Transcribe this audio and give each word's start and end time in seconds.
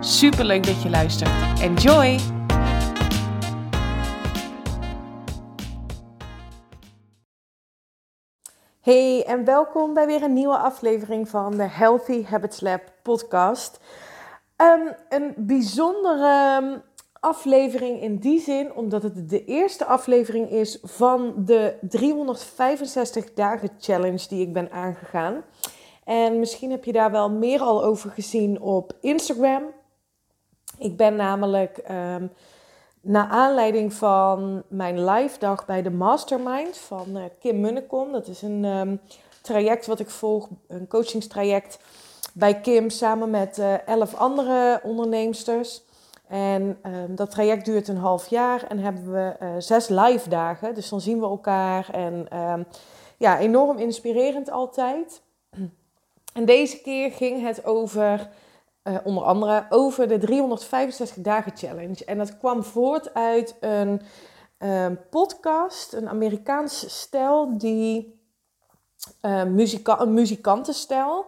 Super 0.00 0.44
leuk 0.44 0.66
dat 0.66 0.82
je 0.82 0.90
luistert. 0.90 1.60
Enjoy! 1.60 2.18
Hey 8.80 9.24
en 9.26 9.44
welkom 9.44 9.94
bij 9.94 10.06
weer 10.06 10.22
een 10.22 10.32
nieuwe 10.32 10.56
aflevering 10.56 11.28
van 11.28 11.56
de 11.56 11.68
Healthy 11.68 12.24
Habits 12.24 12.60
Lab 12.60 12.82
podcast. 13.02 13.80
Um, 14.56 14.94
een 15.08 15.34
bijzondere 15.36 16.82
aflevering 17.20 18.00
in 18.00 18.16
die 18.16 18.40
zin, 18.40 18.72
omdat 18.72 19.02
het 19.02 19.28
de 19.28 19.44
eerste 19.44 19.84
aflevering 19.84 20.50
is 20.50 20.78
van 20.82 21.34
de 21.36 21.74
365 21.80 23.34
dagen 23.34 23.70
challenge 23.78 24.28
die 24.28 24.40
ik 24.40 24.52
ben 24.52 24.70
aangegaan. 24.70 25.44
En 26.04 26.38
misschien 26.38 26.70
heb 26.70 26.84
je 26.84 26.92
daar 26.92 27.10
wel 27.10 27.30
meer 27.30 27.60
al 27.60 27.84
over 27.84 28.10
gezien 28.10 28.60
op 28.60 28.92
Instagram. 29.00 29.62
Ik 30.78 30.96
ben 30.96 31.16
namelijk 31.16 31.80
um, 31.90 32.30
naar 33.00 33.28
aanleiding 33.28 33.92
van 33.92 34.62
mijn 34.68 35.04
live 35.04 35.38
dag 35.38 35.66
bij 35.66 35.82
de 35.82 35.90
Mastermind 35.90 36.76
van 36.76 37.16
uh, 37.16 37.22
Kim 37.40 37.60
Munnekom. 37.60 38.12
Dat 38.12 38.26
is 38.26 38.42
een 38.42 38.64
um, 38.64 39.00
traject 39.42 39.86
wat 39.86 40.00
ik 40.00 40.10
volg, 40.10 40.48
een 40.66 40.88
coachingstraject 40.88 41.78
bij 42.34 42.60
Kim 42.60 42.90
samen 42.90 43.30
met 43.30 43.58
uh, 43.58 43.88
elf 43.88 44.14
andere 44.14 44.80
onderneemsters. 44.82 45.82
En 46.28 46.78
um, 46.86 47.14
dat 47.14 47.30
traject 47.30 47.64
duurt 47.64 47.88
een 47.88 47.96
half 47.96 48.26
jaar 48.26 48.66
en 48.66 48.78
hebben 48.78 49.12
we 49.12 49.36
uh, 49.42 49.48
zes 49.58 49.88
live 49.88 50.28
dagen. 50.28 50.74
Dus 50.74 50.88
dan 50.88 51.00
zien 51.00 51.20
we 51.20 51.26
elkaar 51.26 51.88
en 51.92 52.28
ja, 53.16 53.38
enorm 53.38 53.78
inspirerend 53.78 54.50
altijd. 54.50 55.22
En 56.32 56.44
deze 56.44 56.80
keer 56.80 57.10
ging 57.10 57.42
het 57.42 57.64
over 57.64 58.28
uh, 58.88 58.96
onder 59.04 59.22
andere 59.22 59.66
over 59.68 60.08
de 60.08 60.18
365 60.18 61.22
dagen 61.22 61.56
challenge. 61.56 62.04
En 62.04 62.18
dat 62.18 62.38
kwam 62.38 62.62
voort 62.62 63.14
uit 63.14 63.56
een 63.60 64.00
uh, 64.58 64.86
podcast, 65.10 65.92
een 65.92 66.08
Amerikaans 66.08 67.00
stel 67.00 67.58
die 67.58 68.20
uh, 69.22 69.44
muzika 69.44 70.00
een 70.00 70.14
muzikantenstel. 70.14 71.26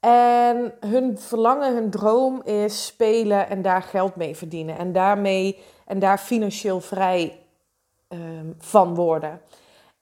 En 0.00 0.74
hun 0.80 1.18
verlangen, 1.18 1.74
hun 1.74 1.90
droom 1.90 2.42
is 2.42 2.86
spelen 2.86 3.48
en 3.48 3.62
daar 3.62 3.82
geld 3.82 4.16
mee 4.16 4.36
verdienen. 4.36 4.78
En 4.78 4.92
daarmee 4.92 5.58
en 5.86 5.98
daar 5.98 6.18
financieel 6.18 6.80
vrij 6.80 7.40
ehm, 8.08 8.46
van 8.58 8.94
worden. 8.94 9.40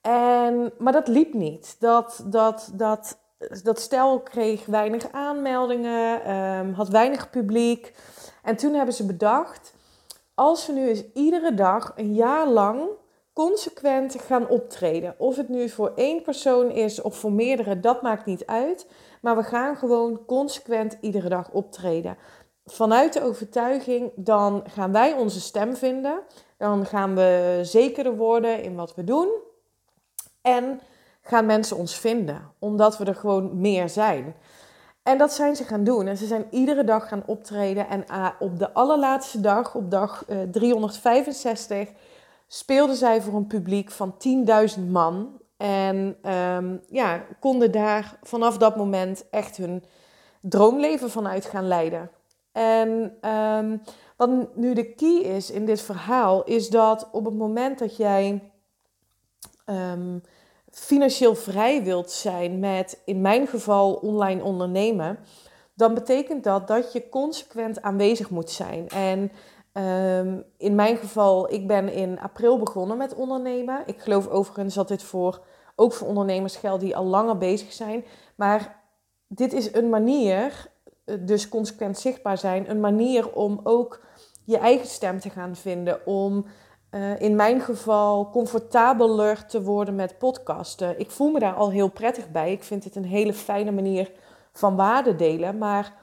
En, 0.01 0.71
maar 0.77 0.93
dat 0.93 1.07
liep 1.07 1.33
niet. 1.33 1.75
Dat, 1.79 2.23
dat, 2.25 2.71
dat 2.73 3.17
dat 3.63 3.79
stel 3.79 4.19
kreeg 4.19 4.65
weinig 4.65 5.11
aanmeldingen, 5.11 6.35
um, 6.35 6.73
had 6.73 6.89
weinig 6.89 7.29
publiek. 7.29 7.93
En 8.43 8.55
toen 8.55 8.73
hebben 8.73 8.93
ze 8.93 9.05
bedacht, 9.05 9.73
als 10.33 10.67
we 10.67 10.73
nu 10.73 10.87
eens 10.87 11.03
iedere 11.13 11.53
dag 11.53 11.93
een 11.95 12.13
jaar 12.13 12.47
lang 12.47 12.89
consequent 13.33 14.15
gaan 14.21 14.47
optreden. 14.47 15.15
Of 15.17 15.35
het 15.35 15.49
nu 15.49 15.69
voor 15.69 15.91
één 15.95 16.21
persoon 16.21 16.71
is 16.71 17.01
of 17.01 17.17
voor 17.17 17.31
meerdere, 17.31 17.79
dat 17.79 18.01
maakt 18.01 18.25
niet 18.25 18.45
uit. 18.45 18.87
Maar 19.21 19.35
we 19.35 19.43
gaan 19.43 19.75
gewoon 19.75 20.25
consequent 20.25 20.97
iedere 21.01 21.29
dag 21.29 21.49
optreden. 21.51 22.17
Vanuit 22.65 23.13
de 23.13 23.23
overtuiging, 23.23 24.11
dan 24.15 24.63
gaan 24.69 24.91
wij 24.91 25.13
onze 25.13 25.41
stem 25.41 25.75
vinden. 25.75 26.19
Dan 26.57 26.85
gaan 26.85 27.15
we 27.15 27.59
zekerder 27.63 28.15
worden 28.15 28.63
in 28.63 28.75
wat 28.75 28.95
we 28.95 29.03
doen. 29.03 29.29
En 30.41 30.79
gaan 31.27 31.45
mensen 31.45 31.77
ons 31.77 31.95
vinden, 31.95 32.51
omdat 32.59 32.97
we 32.97 33.05
er 33.05 33.15
gewoon 33.15 33.61
meer 33.61 33.89
zijn. 33.89 34.35
En 35.03 35.17
dat 35.17 35.33
zijn 35.33 35.55
ze 35.55 35.63
gaan 35.63 35.83
doen. 35.83 36.07
En 36.07 36.17
ze 36.17 36.25
zijn 36.25 36.45
iedere 36.49 36.83
dag 36.83 37.07
gaan 37.07 37.23
optreden. 37.25 37.87
En 37.87 38.03
uh, 38.11 38.29
op 38.39 38.59
de 38.59 38.73
allerlaatste 38.73 39.41
dag, 39.41 39.75
op 39.75 39.91
dag 39.91 40.23
uh, 40.29 40.41
eh, 40.41 40.49
365, 40.49 41.89
speelden 42.47 42.95
zij 42.95 43.21
voor 43.21 43.33
een 43.33 43.47
publiek 43.47 43.91
van 43.91 44.15
10.000 44.77 44.83
man. 44.89 45.41
En 45.57 46.17
um, 46.33 46.81
ja, 46.89 47.25
konden 47.39 47.71
daar 47.71 48.19
vanaf 48.23 48.57
dat 48.57 48.75
moment 48.75 49.29
echt 49.29 49.57
hun 49.57 49.83
droomleven 50.41 51.09
vanuit 51.09 51.45
gaan 51.45 51.67
leiden. 51.67 52.11
En 52.51 53.17
um, 53.31 53.81
wat 54.15 54.55
nu 54.55 54.73
de 54.73 54.93
key 54.93 55.19
is 55.19 55.51
in 55.51 55.65
dit 55.65 55.81
verhaal, 55.81 56.43
is 56.43 56.69
dat 56.69 57.09
op 57.11 57.25
het 57.25 57.33
moment 57.33 57.79
dat 57.79 57.97
jij 57.97 58.51
um, 59.65 60.21
financieel 60.77 61.35
vrij 61.35 61.83
wilt 61.83 62.11
zijn 62.11 62.59
met, 62.59 63.01
in 63.05 63.21
mijn 63.21 63.47
geval, 63.47 63.93
online 63.93 64.43
ondernemen, 64.43 65.19
dan 65.73 65.93
betekent 65.93 66.43
dat 66.43 66.67
dat 66.67 66.93
je 66.93 67.09
consequent 67.09 67.81
aanwezig 67.81 68.29
moet 68.29 68.49
zijn. 68.49 68.87
En 68.87 69.31
um, 69.83 70.43
in 70.57 70.75
mijn 70.75 70.97
geval, 70.97 71.53
ik 71.53 71.67
ben 71.67 71.93
in 71.93 72.19
april 72.19 72.59
begonnen 72.59 72.97
met 72.97 73.15
ondernemen. 73.15 73.83
Ik 73.85 73.99
geloof 73.99 74.27
overigens 74.27 74.75
dat 74.75 74.87
dit 74.87 75.03
voor, 75.03 75.41
ook 75.75 75.93
voor 75.93 76.07
ondernemers 76.07 76.55
geldt 76.55 76.81
die 76.83 76.95
al 76.95 77.05
langer 77.05 77.37
bezig 77.37 77.73
zijn. 77.73 78.05
Maar 78.35 78.83
dit 79.27 79.53
is 79.53 79.73
een 79.73 79.89
manier, 79.89 80.71
eh, 81.05 81.15
dus 81.19 81.49
consequent 81.49 81.97
zichtbaar 81.97 82.37
zijn, 82.37 82.69
een 82.69 82.79
manier 82.79 83.33
om 83.33 83.59
ook 83.63 84.05
je 84.43 84.57
eigen 84.57 84.87
stem 84.87 85.19
te 85.19 85.29
gaan 85.29 85.55
vinden, 85.55 86.05
om 86.05 86.45
uh, 86.91 87.19
in 87.19 87.35
mijn 87.35 87.61
geval 87.61 88.29
comfortabeler 88.29 89.45
te 89.45 89.61
worden 89.61 89.95
met 89.95 90.17
podcasten. 90.17 90.99
Ik 90.99 91.11
voel 91.11 91.31
me 91.31 91.39
daar 91.39 91.53
al 91.53 91.71
heel 91.71 91.89
prettig 91.89 92.31
bij. 92.31 92.51
Ik 92.51 92.63
vind 92.63 92.83
het 92.83 92.95
een 92.95 93.05
hele 93.05 93.33
fijne 93.33 93.71
manier 93.71 94.11
van 94.51 94.75
waarde 94.75 95.15
delen. 95.15 95.57
Maar 95.57 95.93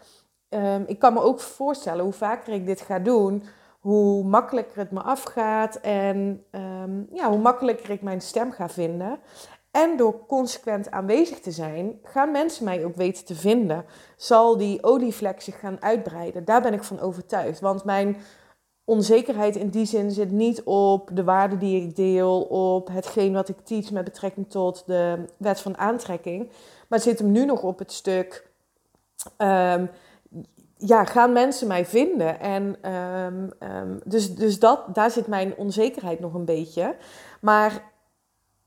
um, 0.48 0.84
ik 0.86 0.98
kan 0.98 1.12
me 1.12 1.20
ook 1.20 1.40
voorstellen 1.40 2.04
hoe 2.04 2.12
vaker 2.12 2.52
ik 2.52 2.66
dit 2.66 2.80
ga 2.80 2.98
doen, 2.98 3.44
hoe 3.80 4.24
makkelijker 4.24 4.78
het 4.78 4.90
me 4.90 5.02
afgaat 5.02 5.76
en 5.76 6.44
um, 6.50 7.06
ja, 7.12 7.28
hoe 7.28 7.38
makkelijker 7.38 7.90
ik 7.90 8.02
mijn 8.02 8.20
stem 8.20 8.52
ga 8.52 8.68
vinden. 8.68 9.18
En 9.70 9.96
door 9.96 10.26
consequent 10.26 10.90
aanwezig 10.90 11.40
te 11.40 11.50
zijn, 11.50 11.98
gaan 12.02 12.30
mensen 12.30 12.64
mij 12.64 12.84
ook 12.84 12.96
weten 12.96 13.24
te 13.24 13.34
vinden. 13.34 13.84
Zal 14.16 14.56
die 14.56 14.82
olievlek 14.82 15.40
zich 15.40 15.60
gaan 15.60 15.82
uitbreiden? 15.82 16.44
Daar 16.44 16.62
ben 16.62 16.72
ik 16.72 16.82
van 16.82 17.00
overtuigd. 17.00 17.60
Want 17.60 17.84
mijn 17.84 18.16
onzekerheid 18.84 19.56
in 19.56 19.68
die 19.68 19.86
zin 19.86 20.10
zit 20.10 20.30
niet 20.30 20.62
op 20.62 21.10
de 21.12 21.24
waarde 21.24 21.58
die 21.58 21.82
ik 21.82 21.96
deel, 21.96 22.42
op 22.42 22.88
hetgeen 22.88 23.32
wat 23.32 23.48
ik 23.48 23.56
teach 23.64 23.90
met 23.90 24.04
betrekking 24.04 24.50
tot 24.50 24.82
de 24.86 25.24
wet 25.36 25.60
van 25.60 25.78
aantrekking. 25.78 26.50
Maar 26.88 27.00
zit 27.00 27.18
hem 27.18 27.32
nu 27.32 27.44
nog 27.44 27.62
op 27.62 27.78
het 27.78 27.92
stuk. 27.92 28.46
Um, 29.38 29.90
ja, 30.76 31.04
gaan 31.04 31.32
mensen 31.32 31.66
mij 31.66 31.86
vinden? 31.86 32.40
En 32.40 32.92
um, 32.92 33.50
um, 33.60 34.00
dus, 34.04 34.34
dus 34.34 34.58
dat, 34.58 34.94
daar 34.94 35.10
zit 35.10 35.26
mijn 35.26 35.56
onzekerheid 35.56 36.20
nog 36.20 36.34
een 36.34 36.44
beetje. 36.44 36.96
Maar 37.40 37.92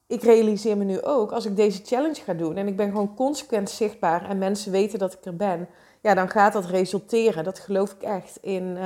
ik 0.07 0.23
realiseer 0.23 0.77
me 0.77 0.83
nu 0.83 1.01
ook, 1.01 1.31
als 1.31 1.45
ik 1.45 1.55
deze 1.55 1.81
challenge 1.85 2.21
ga 2.21 2.33
doen 2.33 2.55
en 2.55 2.67
ik 2.67 2.75
ben 2.75 2.87
gewoon 2.87 3.15
consequent 3.15 3.69
zichtbaar 3.69 4.29
en 4.29 4.37
mensen 4.37 4.71
weten 4.71 4.99
dat 4.99 5.13
ik 5.13 5.25
er 5.25 5.35
ben, 5.35 5.67
ja, 6.01 6.13
dan 6.13 6.29
gaat 6.29 6.53
dat 6.53 6.65
resulteren. 6.65 7.43
Dat 7.43 7.59
geloof 7.59 7.91
ik 7.91 8.01
echt 8.01 8.37
in. 8.41 8.77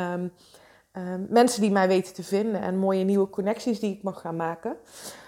Ehm, 0.91 1.25
mensen 1.29 1.61
die 1.61 1.71
mij 1.71 1.87
weten 1.87 2.13
te 2.13 2.23
vinden 2.23 2.61
en 2.61 2.77
mooie 2.77 3.03
nieuwe 3.03 3.29
connecties 3.29 3.79
die 3.79 3.95
ik 3.95 4.03
mag 4.03 4.21
gaan 4.21 4.35
maken. 4.35 4.75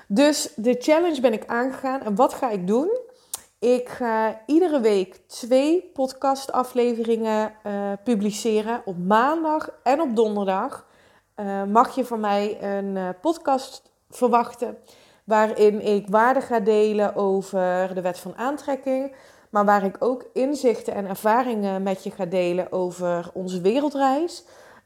Dus 0.07 0.53
de 0.55 0.75
challenge 0.79 1.21
ben 1.21 1.33
ik 1.33 1.45
aangegaan. 1.45 2.01
En 2.01 2.15
wat 2.15 2.33
ga 2.33 2.49
ik 2.49 2.67
doen? 2.67 2.97
Ik 3.59 3.89
ga 3.89 4.41
iedere 4.45 4.79
week 4.79 5.15
twee 5.27 5.89
podcastafleveringen 5.93 7.53
uh, 7.67 7.91
publiceren. 8.03 8.81
Op 8.85 8.97
maandag 8.97 9.69
en 9.83 10.01
op 10.01 10.15
donderdag 10.15 10.85
uh, 11.35 11.63
mag 11.63 11.95
je 11.95 12.05
van 12.05 12.19
mij 12.19 12.57
een 12.61 12.95
uh, 12.95 13.09
podcast 13.21 13.91
verwachten. 14.09 14.77
Waarin 15.23 15.85
ik 15.85 16.07
waarde 16.07 16.41
ga 16.41 16.59
delen 16.59 17.15
over 17.15 17.91
de 17.93 18.01
wet 18.01 18.19
van 18.19 18.35
aantrekking. 18.35 19.15
Maar 19.49 19.65
waar 19.65 19.83
ik 19.83 19.95
ook 19.99 20.25
inzichten 20.33 20.93
en 20.93 21.07
ervaringen 21.07 21.83
met 21.83 22.03
je 22.03 22.11
ga 22.11 22.25
delen 22.25 22.71
over 22.71 23.29
onze 23.33 23.61
wereldreis. 23.61 24.43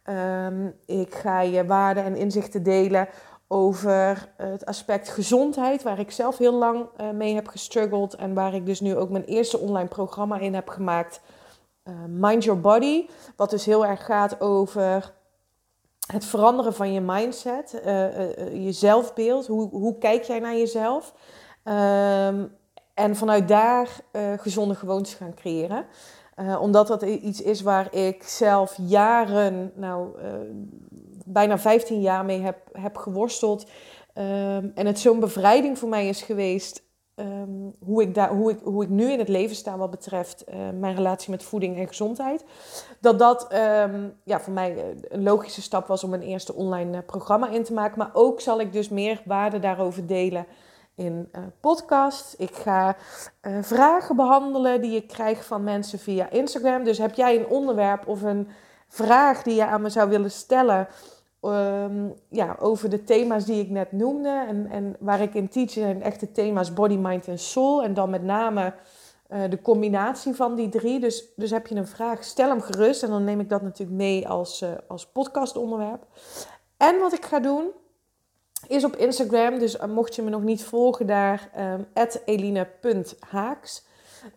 Um, 0.09 0.75
ik 0.85 1.15
ga 1.15 1.41
je 1.41 1.65
waarden 1.65 2.03
en 2.03 2.15
inzichten 2.15 2.63
delen 2.63 3.07
over 3.47 4.29
het 4.37 4.65
aspect 4.65 5.09
gezondheid, 5.09 5.83
waar 5.83 5.99
ik 5.99 6.11
zelf 6.11 6.37
heel 6.37 6.53
lang 6.53 6.85
uh, 7.01 7.09
mee 7.09 7.35
heb 7.35 7.47
gestruggeld 7.47 8.15
en 8.15 8.33
waar 8.33 8.53
ik 8.53 8.65
dus 8.65 8.79
nu 8.79 8.95
ook 8.95 9.09
mijn 9.09 9.23
eerste 9.23 9.57
online 9.57 9.87
programma 9.87 10.39
in 10.39 10.53
heb 10.53 10.69
gemaakt. 10.69 11.21
Uh, 11.83 11.93
Mind 12.07 12.43
Your 12.43 12.61
Body, 12.61 13.07
wat 13.35 13.49
dus 13.49 13.65
heel 13.65 13.85
erg 13.85 14.05
gaat 14.05 14.41
over 14.41 15.13
het 16.11 16.25
veranderen 16.25 16.73
van 16.73 16.93
je 16.93 17.01
mindset, 17.01 17.81
uh, 17.85 18.65
je 18.65 18.71
zelfbeeld. 18.71 19.47
Hoe, 19.47 19.69
hoe 19.69 19.97
kijk 19.97 20.23
jij 20.23 20.39
naar 20.39 20.57
jezelf? 20.57 21.13
Ehm, 21.63 22.45
en 22.93 23.15
vanuit 23.15 23.47
daar 23.47 23.89
gezonde 24.37 24.75
gewoontes 24.75 25.13
gaan 25.13 25.33
creëren. 25.33 25.85
Omdat 26.59 26.87
dat 26.87 27.01
iets 27.01 27.41
is 27.41 27.61
waar 27.61 27.95
ik 27.95 28.23
zelf 28.23 28.77
jaren, 28.87 29.71
nou 29.75 30.09
bijna 31.25 31.57
15 31.57 32.01
jaar 32.01 32.25
mee 32.25 32.41
heb, 32.41 32.57
heb 32.71 32.97
geworsteld. 32.97 33.65
Ehm, 34.13 34.67
en 34.75 34.85
het 34.85 34.99
zo'n 34.99 35.19
bevrijding 35.19 35.79
voor 35.79 35.89
mij 35.89 36.07
is 36.07 36.21
geweest. 36.21 36.85
Ehm, 37.15 37.49
hoe, 37.79 38.01
ik 38.01 38.15
daar, 38.15 38.29
hoe, 38.29 38.51
ik, 38.51 38.59
hoe 38.63 38.83
ik 38.83 38.89
nu 38.89 39.11
in 39.11 39.19
het 39.19 39.27
leven 39.27 39.55
sta 39.55 39.77
wat 39.77 39.91
betreft 39.91 40.43
uh, 40.49 40.55
mijn 40.79 40.95
relatie 40.95 41.31
met 41.31 41.43
voeding 41.43 41.77
en 41.77 41.87
gezondheid. 41.87 42.43
Dat 43.01 43.19
dat 43.19 43.53
um, 43.53 44.13
ja, 44.23 44.39
voor 44.39 44.53
mij 44.53 44.95
een 45.09 45.23
logische 45.23 45.61
stap 45.61 45.87
was 45.87 46.03
om 46.03 46.13
een 46.13 46.21
eerste 46.21 46.53
online 46.53 47.01
programma 47.01 47.49
in 47.49 47.63
te 47.63 47.73
maken. 47.73 47.97
Maar 47.97 48.09
ook 48.13 48.41
zal 48.41 48.59
ik 48.59 48.73
dus 48.73 48.89
meer 48.89 49.21
waarde 49.25 49.59
daarover 49.59 50.07
delen 50.07 50.45
in 50.97 51.29
uh. 51.35 52.07
Ik 52.37 52.55
ga 52.55 52.95
vragen 53.61 54.15
behandelen 54.15 54.81
die 54.81 54.95
ik 54.95 55.07
krijg 55.07 55.45
van 55.45 55.63
mensen 55.63 55.99
via 55.99 56.29
Instagram. 56.29 56.83
Dus 56.83 56.97
heb 56.97 57.13
jij 57.13 57.35
een 57.35 57.47
onderwerp 57.47 58.07
of 58.07 58.21
een 58.21 58.47
vraag 58.87 59.43
die 59.43 59.55
je 59.55 59.65
aan 59.65 59.81
me 59.81 59.89
zou 59.89 60.09
willen 60.09 60.31
stellen 60.31 60.87
um, 61.41 62.13
ja, 62.29 62.55
over 62.59 62.89
de 62.89 63.03
thema's 63.03 63.45
die 63.45 63.61
ik 63.61 63.69
net 63.69 63.91
noemde. 63.91 64.45
En, 64.47 64.67
en 64.71 64.95
waar 64.99 65.21
ik 65.21 65.33
in 65.33 65.49
teach 65.49 65.69
zijn 65.69 66.03
echte 66.03 66.31
thema's 66.31 66.73
body, 66.73 66.95
mind 66.95 67.27
en 67.27 67.39
soul. 67.39 67.83
En 67.83 67.93
dan 67.93 68.09
met 68.09 68.23
name 68.23 68.73
uh, 69.29 69.41
de 69.49 69.61
combinatie 69.61 70.33
van 70.33 70.55
die 70.55 70.69
drie. 70.69 70.99
Dus, 70.99 71.25
dus 71.35 71.51
heb 71.51 71.67
je 71.67 71.75
een 71.75 71.87
vraag, 71.87 72.23
stel 72.23 72.49
hem 72.49 72.61
gerust. 72.61 73.03
En 73.03 73.09
dan 73.09 73.23
neem 73.23 73.39
ik 73.39 73.49
dat 73.49 73.61
natuurlijk 73.61 73.97
mee 73.97 74.27
als, 74.27 74.65
als 74.87 75.07
podcastonderwerp. 75.07 76.05
En 76.77 76.99
wat 76.99 77.13
ik 77.13 77.25
ga 77.25 77.39
doen, 77.39 77.71
is 78.67 78.83
op 78.83 78.95
Instagram. 78.95 79.59
Dus 79.59 79.75
uh, 79.75 79.85
mocht 79.85 80.15
je 80.15 80.21
me 80.21 80.29
nog 80.29 80.43
niet 80.43 80.63
volgen 80.63 81.07
daar, 81.07 81.49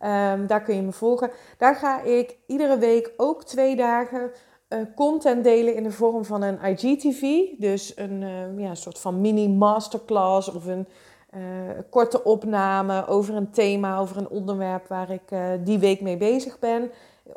um, 0.01 0.47
daar 0.47 0.61
kun 0.61 0.75
je 0.75 0.81
me 0.81 0.91
volgen. 0.91 1.31
Daar 1.57 1.75
ga 1.75 2.01
ik 2.01 2.37
iedere 2.45 2.77
week 2.77 3.11
ook 3.17 3.43
twee 3.43 3.75
dagen 3.75 4.31
uh, 4.69 4.79
content 4.95 5.43
delen 5.43 5.75
in 5.75 5.83
de 5.83 5.91
vorm 5.91 6.25
van 6.25 6.41
een 6.41 6.59
IGTV. 6.63 7.45
Dus 7.57 7.97
een 7.97 8.21
uh, 8.21 8.59
ja, 8.59 8.75
soort 8.75 8.99
van 8.99 9.21
mini 9.21 9.49
masterclass 9.49 10.51
of 10.51 10.65
een 10.65 10.87
uh, 11.35 11.41
korte 11.89 12.23
opname 12.23 13.07
over 13.07 13.35
een 13.35 13.51
thema, 13.51 13.99
over 13.99 14.17
een 14.17 14.29
onderwerp 14.29 14.87
waar 14.87 15.11
ik 15.11 15.21
die 15.63 15.79
week 15.79 16.01
mee 16.01 16.17
bezig 16.17 16.59
ben. 16.59 16.91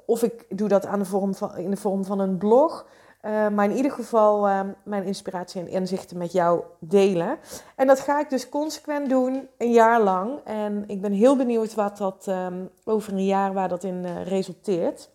Of 0.05 0.23
ik 0.23 0.45
doe 0.49 0.69
dat 0.69 0.87
aan 0.87 0.99
de 0.99 1.05
vorm 1.05 1.35
van, 1.35 1.57
in 1.57 1.71
de 1.71 1.77
vorm 1.77 2.05
van 2.05 2.19
een 2.19 2.39
blog. 2.39 2.87
Maar 3.25 3.65
in 3.65 3.77
ieder 3.77 3.93
geval 3.93 4.65
mijn 4.85 5.05
inspiratie 5.05 5.61
en 5.61 5.69
inzichten 5.69 6.19
met 6.19 6.33
jou 6.33 6.63
delen. 6.79 7.39
En 7.77 7.87
dat 7.87 8.01
ga 8.01 8.21
ik 8.21 8.31
dus 8.31 8.49
consequent 8.49 9.09
doen, 9.09 9.49
een 9.59 9.73
jaar 9.73 10.01
lang. 10.01 10.39
En 10.45 10.85
ik 10.87 11.01
ben 11.01 11.13
heel 11.13 11.37
benieuwd 11.37 11.75
wat 11.75 11.97
dat 11.97 12.27
um, 12.29 12.71
over 12.85 13.13
een 13.13 13.25
jaar 13.25 13.53
waar 13.53 13.69
dat 13.69 13.85
in 13.85 14.23
resulteert. 14.23 15.11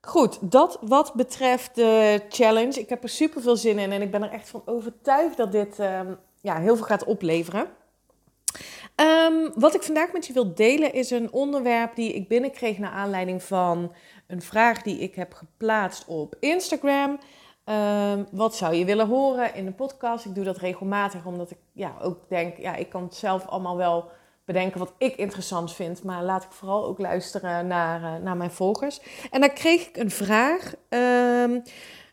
Goed, 0.00 0.38
dat 0.40 0.78
wat 0.80 1.14
betreft 1.14 1.74
de 1.74 2.22
challenge. 2.28 2.80
Ik 2.80 2.88
heb 2.88 3.02
er 3.02 3.08
super 3.08 3.42
veel 3.42 3.56
zin 3.56 3.78
in 3.78 3.92
en 3.92 4.02
ik 4.02 4.10
ben 4.10 4.22
er 4.22 4.32
echt 4.32 4.48
van 4.48 4.62
overtuigd 4.64 5.36
dat 5.36 5.52
dit 5.52 5.78
um, 5.78 6.18
ja, 6.40 6.58
heel 6.58 6.76
veel 6.76 6.86
gaat 6.86 7.04
opleveren. 7.04 7.66
Wat 9.54 9.74
ik 9.74 9.82
vandaag 9.82 10.12
met 10.12 10.26
je 10.26 10.32
wil 10.32 10.54
delen 10.54 10.92
is 10.92 11.10
een 11.10 11.32
onderwerp 11.32 11.94
die 11.94 12.12
ik 12.12 12.28
binnenkreeg 12.28 12.78
naar 12.78 12.90
aanleiding 12.90 13.42
van 13.42 13.92
een 14.26 14.42
vraag 14.42 14.82
die 14.82 14.98
ik 14.98 15.14
heb 15.14 15.32
geplaatst 15.32 16.04
op 16.06 16.34
Instagram. 16.40 17.18
Um, 17.68 18.26
wat 18.30 18.56
zou 18.56 18.74
je 18.74 18.84
willen 18.84 19.06
horen 19.06 19.54
in 19.54 19.64
de 19.64 19.72
podcast? 19.72 20.24
Ik 20.24 20.34
doe 20.34 20.44
dat 20.44 20.56
regelmatig 20.56 21.24
omdat 21.24 21.50
ik 21.50 21.58
ja, 21.72 21.94
ook 22.02 22.28
denk, 22.28 22.56
ja, 22.56 22.74
ik 22.74 22.88
kan 22.88 23.02
het 23.02 23.14
zelf 23.14 23.46
allemaal 23.46 23.76
wel 23.76 24.10
bedenken 24.44 24.78
wat 24.78 24.92
ik 24.98 25.16
interessant 25.16 25.72
vind. 25.72 26.02
Maar 26.02 26.22
laat 26.22 26.44
ik 26.44 26.52
vooral 26.52 26.86
ook 26.86 26.98
luisteren 26.98 27.66
naar, 27.66 28.00
uh, 28.00 28.22
naar 28.22 28.36
mijn 28.36 28.50
volgers. 28.50 29.00
En 29.30 29.40
dan 29.40 29.52
kreeg 29.52 29.88
ik 29.88 29.96
een 29.96 30.10
vraag. 30.10 30.74
Um, 30.88 31.62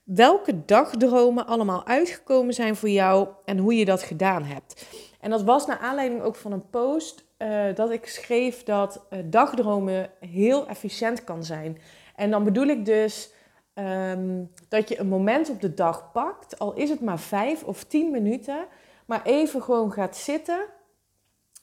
welke 0.04 0.66
dagdromen 0.66 1.48
allemaal 1.48 1.86
uitgekomen 1.86 2.54
zijn 2.54 2.76
voor 2.76 2.90
jou 2.90 3.28
en 3.46 3.58
hoe 3.58 3.76
je 3.76 3.86
dat 3.86 4.04
gedaan 4.04 4.44
hebt. 4.44 4.86
En 5.20 5.30
dat 5.30 5.44
was 5.44 5.66
naar 5.66 5.78
aanleiding 5.78 6.22
ook 6.22 6.36
van 6.36 6.52
een 6.52 6.70
post 6.70 7.24
uh, 7.38 7.76
dat 7.76 7.92
ik 7.92 8.08
schreef 8.08 8.64
dat 8.64 9.06
uh, 9.10 9.20
dagdromen 9.26 10.10
heel 10.20 10.68
efficiënt 10.68 11.24
kan 11.24 11.44
zijn. 11.44 11.78
En 12.16 12.32
dan 12.32 12.44
bedoel 12.44 12.68
ik 12.68 12.86
dus 12.86 13.33
um, 13.74 14.52
dat 14.70 14.90
je 14.90 15.00
een 15.00 15.08
moment 15.08 15.50
op 15.50 15.62
de 15.62 15.74
dag 15.74 16.12
pakt, 16.12 16.60
al 16.60 16.74
is 16.74 16.90
het 16.90 17.02
maar 17.02 17.20
vijf 17.20 17.64
of 17.64 17.84
tien 17.84 18.12
minuten, 18.12 18.66
maar 19.06 19.24
even 19.24 19.62
gewoon 19.62 19.92
gaat 19.92 20.18
zitten 20.18 20.66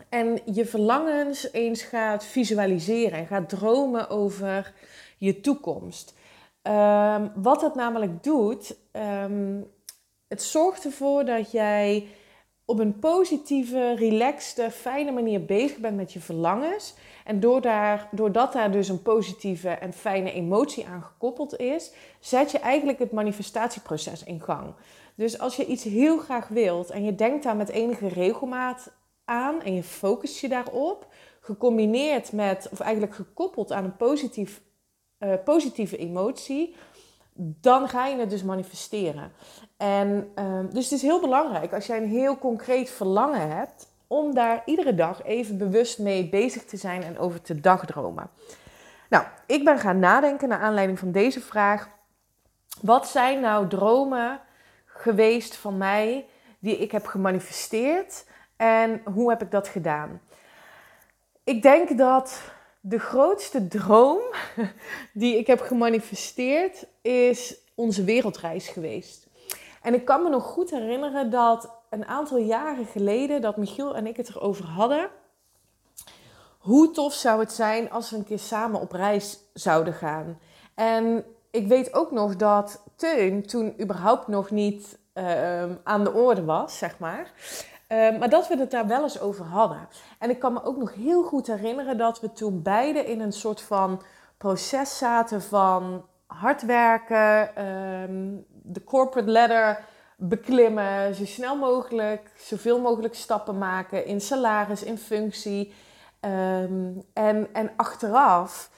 en 0.08 0.40
je 0.44 0.66
verlangens 0.66 1.52
eens 1.52 1.82
gaat 1.82 2.24
visualiseren 2.24 3.18
en 3.18 3.26
gaat 3.26 3.48
dromen 3.48 4.10
over 4.10 4.74
je 5.18 5.40
toekomst. 5.40 6.14
Um, 6.62 7.32
wat 7.34 7.60
dat 7.60 7.74
namelijk 7.74 8.22
doet, 8.22 8.76
um, 8.92 9.66
het 10.28 10.42
zorgt 10.42 10.84
ervoor 10.84 11.24
dat 11.24 11.50
jij 11.50 12.06
op 12.70 12.78
een 12.78 12.98
positieve, 12.98 13.94
relaxte, 13.94 14.70
fijne 14.70 15.10
manier 15.10 15.44
bezig 15.44 15.78
bent 15.78 15.96
met 15.96 16.12
je 16.12 16.20
verlangens. 16.20 16.94
En 17.24 17.40
door 17.40 17.60
daar, 17.60 18.08
doordat 18.10 18.52
daar 18.52 18.72
dus 18.72 18.88
een 18.88 19.02
positieve 19.02 19.68
en 19.68 19.92
fijne 19.92 20.32
emotie 20.32 20.86
aan 20.86 21.02
gekoppeld 21.02 21.58
is, 21.58 21.92
zet 22.20 22.50
je 22.50 22.58
eigenlijk 22.58 22.98
het 22.98 23.12
manifestatieproces 23.12 24.24
in 24.24 24.40
gang. 24.40 24.74
Dus 25.14 25.38
als 25.38 25.56
je 25.56 25.66
iets 25.66 25.84
heel 25.84 26.18
graag 26.18 26.48
wilt 26.48 26.90
en 26.90 27.04
je 27.04 27.14
denkt 27.14 27.42
daar 27.42 27.56
met 27.56 27.68
enige 27.68 28.08
regelmaat 28.08 28.92
aan 29.24 29.62
en 29.62 29.74
je 29.74 29.82
focust 29.82 30.40
je 30.40 30.48
daarop, 30.48 31.06
gecombineerd 31.40 32.32
met, 32.32 32.68
of 32.72 32.80
eigenlijk 32.80 33.14
gekoppeld 33.14 33.72
aan 33.72 33.84
een 33.84 33.96
positief, 33.96 34.60
uh, 35.18 35.34
positieve 35.44 35.96
emotie, 35.96 36.74
dan 37.42 37.88
ga 37.88 38.06
je 38.06 38.18
het 38.18 38.30
dus 38.30 38.42
manifesteren. 38.42 39.32
En 39.76 40.32
uh, 40.38 40.60
dus 40.70 40.84
het 40.84 40.92
is 40.92 41.02
heel 41.02 41.20
belangrijk 41.20 41.72
als 41.72 41.86
jij 41.86 41.96
een 41.96 42.08
heel 42.08 42.38
concreet 42.38 42.90
verlangen 42.90 43.56
hebt, 43.56 43.88
om 44.06 44.34
daar 44.34 44.62
iedere 44.64 44.94
dag 44.94 45.22
even 45.22 45.58
bewust 45.58 45.98
mee 45.98 46.28
bezig 46.28 46.64
te 46.64 46.76
zijn 46.76 47.02
en 47.02 47.18
over 47.18 47.42
te 47.42 47.60
dagdromen. 47.60 48.30
Nou, 49.08 49.24
ik 49.46 49.64
ben 49.64 49.78
gaan 49.78 49.98
nadenken 49.98 50.48
naar 50.48 50.60
aanleiding 50.60 50.98
van 50.98 51.12
deze 51.12 51.40
vraag. 51.40 51.88
Wat 52.80 53.08
zijn 53.08 53.40
nou 53.40 53.68
dromen 53.68 54.40
geweest 54.84 55.56
van 55.56 55.76
mij 55.76 56.26
die 56.58 56.76
ik 56.76 56.90
heb 56.92 57.06
gemanifesteerd 57.06 58.26
en 58.56 59.02
hoe 59.14 59.30
heb 59.30 59.42
ik 59.42 59.50
dat 59.50 59.68
gedaan? 59.68 60.20
Ik 61.44 61.62
denk 61.62 61.98
dat 61.98 62.40
de 62.80 62.98
grootste 62.98 63.68
droom 63.68 64.18
die 65.12 65.38
ik 65.38 65.46
heb 65.46 65.60
gemanifesteerd 65.60 66.86
is 67.02 67.56
onze 67.74 68.04
wereldreis 68.04 68.68
geweest. 68.68 69.28
En 69.82 69.94
ik 69.94 70.04
kan 70.04 70.22
me 70.22 70.28
nog 70.28 70.44
goed 70.44 70.70
herinneren 70.70 71.30
dat 71.30 71.70
een 71.90 72.04
aantal 72.04 72.38
jaren 72.38 72.86
geleden 72.86 73.40
dat 73.40 73.56
Michiel 73.56 73.96
en 73.96 74.06
ik 74.06 74.16
het 74.16 74.28
erover 74.28 74.64
hadden. 74.64 75.10
Hoe 76.58 76.90
tof 76.90 77.12
zou 77.12 77.40
het 77.40 77.52
zijn 77.52 77.90
als 77.90 78.10
we 78.10 78.16
een 78.16 78.24
keer 78.24 78.38
samen 78.38 78.80
op 78.80 78.92
reis 78.92 79.38
zouden 79.54 79.94
gaan? 79.94 80.38
En 80.74 81.24
ik 81.50 81.66
weet 81.66 81.94
ook 81.94 82.10
nog 82.10 82.36
dat 82.36 82.82
Teun 82.96 83.46
toen 83.46 83.74
überhaupt 83.80 84.26
nog 84.26 84.50
niet 84.50 84.98
uh, 85.14 85.62
aan 85.84 86.04
de 86.04 86.12
orde 86.12 86.44
was, 86.44 86.78
zeg 86.78 86.98
maar. 86.98 87.32
Uh, 87.92 88.18
maar 88.18 88.28
dat 88.28 88.48
we 88.48 88.56
het 88.56 88.70
daar 88.70 88.86
wel 88.86 89.02
eens 89.02 89.20
over 89.20 89.44
hadden. 89.44 89.88
En 90.18 90.30
ik 90.30 90.38
kan 90.38 90.52
me 90.52 90.64
ook 90.64 90.76
nog 90.76 90.94
heel 90.94 91.22
goed 91.22 91.46
herinneren 91.46 91.98
dat 91.98 92.20
we 92.20 92.32
toen 92.32 92.62
beide 92.62 93.04
in 93.04 93.20
een 93.20 93.32
soort 93.32 93.60
van 93.60 94.02
proces 94.36 94.98
zaten 94.98 95.42
van 95.42 96.04
hard 96.26 96.62
werken, 96.62 97.64
um, 97.66 98.44
de 98.48 98.84
corporate 98.84 99.30
ladder 99.30 99.84
beklimmen, 100.16 101.14
zo 101.14 101.24
snel 101.24 101.56
mogelijk, 101.56 102.30
zoveel 102.36 102.80
mogelijk 102.80 103.14
stappen 103.14 103.58
maken 103.58 104.04
in 104.04 104.20
salaris, 104.20 104.82
in 104.82 104.98
functie. 104.98 105.74
Um, 106.20 107.02
en, 107.12 107.48
en 107.52 107.70
achteraf 107.76 108.70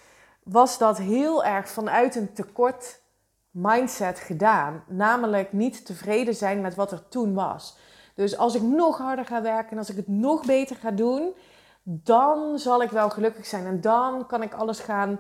was 0.43 0.79
dat 0.79 0.99
heel 0.99 1.45
erg 1.45 1.69
vanuit 1.69 2.15
een 2.15 2.33
tekort 2.33 3.01
mindset 3.51 4.19
gedaan. 4.19 4.85
Namelijk 4.87 5.53
niet 5.53 5.87
tevreden 5.87 6.35
zijn 6.35 6.61
met 6.61 6.75
wat 6.75 6.93
er 6.93 7.09
toen 7.09 7.35
was. 7.35 7.77
Dus 8.15 8.37
als 8.37 8.55
ik 8.55 8.63
nog 8.63 8.99
harder 8.99 9.25
ga 9.25 9.43
werken 9.43 9.71
en 9.71 9.79
als 9.79 9.91
ik 9.91 9.97
het 9.97 10.09
nog 10.09 10.47
beter 10.47 10.77
ga 10.77 10.91
doen, 10.91 11.35
dan 11.83 12.59
zal 12.59 12.83
ik 12.83 12.91
wel 12.91 13.11
gelukkig 13.11 13.47
zijn. 13.47 13.67
En 13.67 13.81
dan 13.81 14.27
kan 14.27 14.43
ik 14.43 14.55
alles 14.55 14.81
gaan 14.81 15.19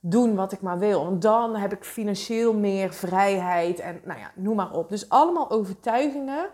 doen 0.00 0.34
wat 0.34 0.52
ik 0.52 0.60
maar 0.60 0.78
wil. 0.78 1.06
En 1.06 1.20
dan 1.20 1.56
heb 1.56 1.72
ik 1.72 1.84
financieel 1.84 2.54
meer 2.54 2.92
vrijheid 2.92 3.78
en 3.78 4.00
nou 4.04 4.18
ja, 4.18 4.30
noem 4.34 4.56
maar 4.56 4.72
op. 4.72 4.88
Dus 4.88 5.08
allemaal 5.08 5.50
overtuigingen 5.50 6.46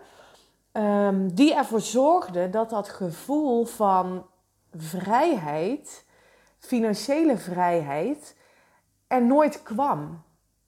um, 0.73 1.33
die 1.33 1.55
ervoor 1.55 1.81
zorgden 1.81 2.51
dat 2.51 2.69
dat 2.69 2.89
gevoel 2.89 3.65
van 3.65 4.25
vrijheid, 4.75 6.05
financiële 6.59 7.37
vrijheid, 7.37 8.35
er 9.07 9.25
nooit 9.25 9.63
kwam. 9.63 10.23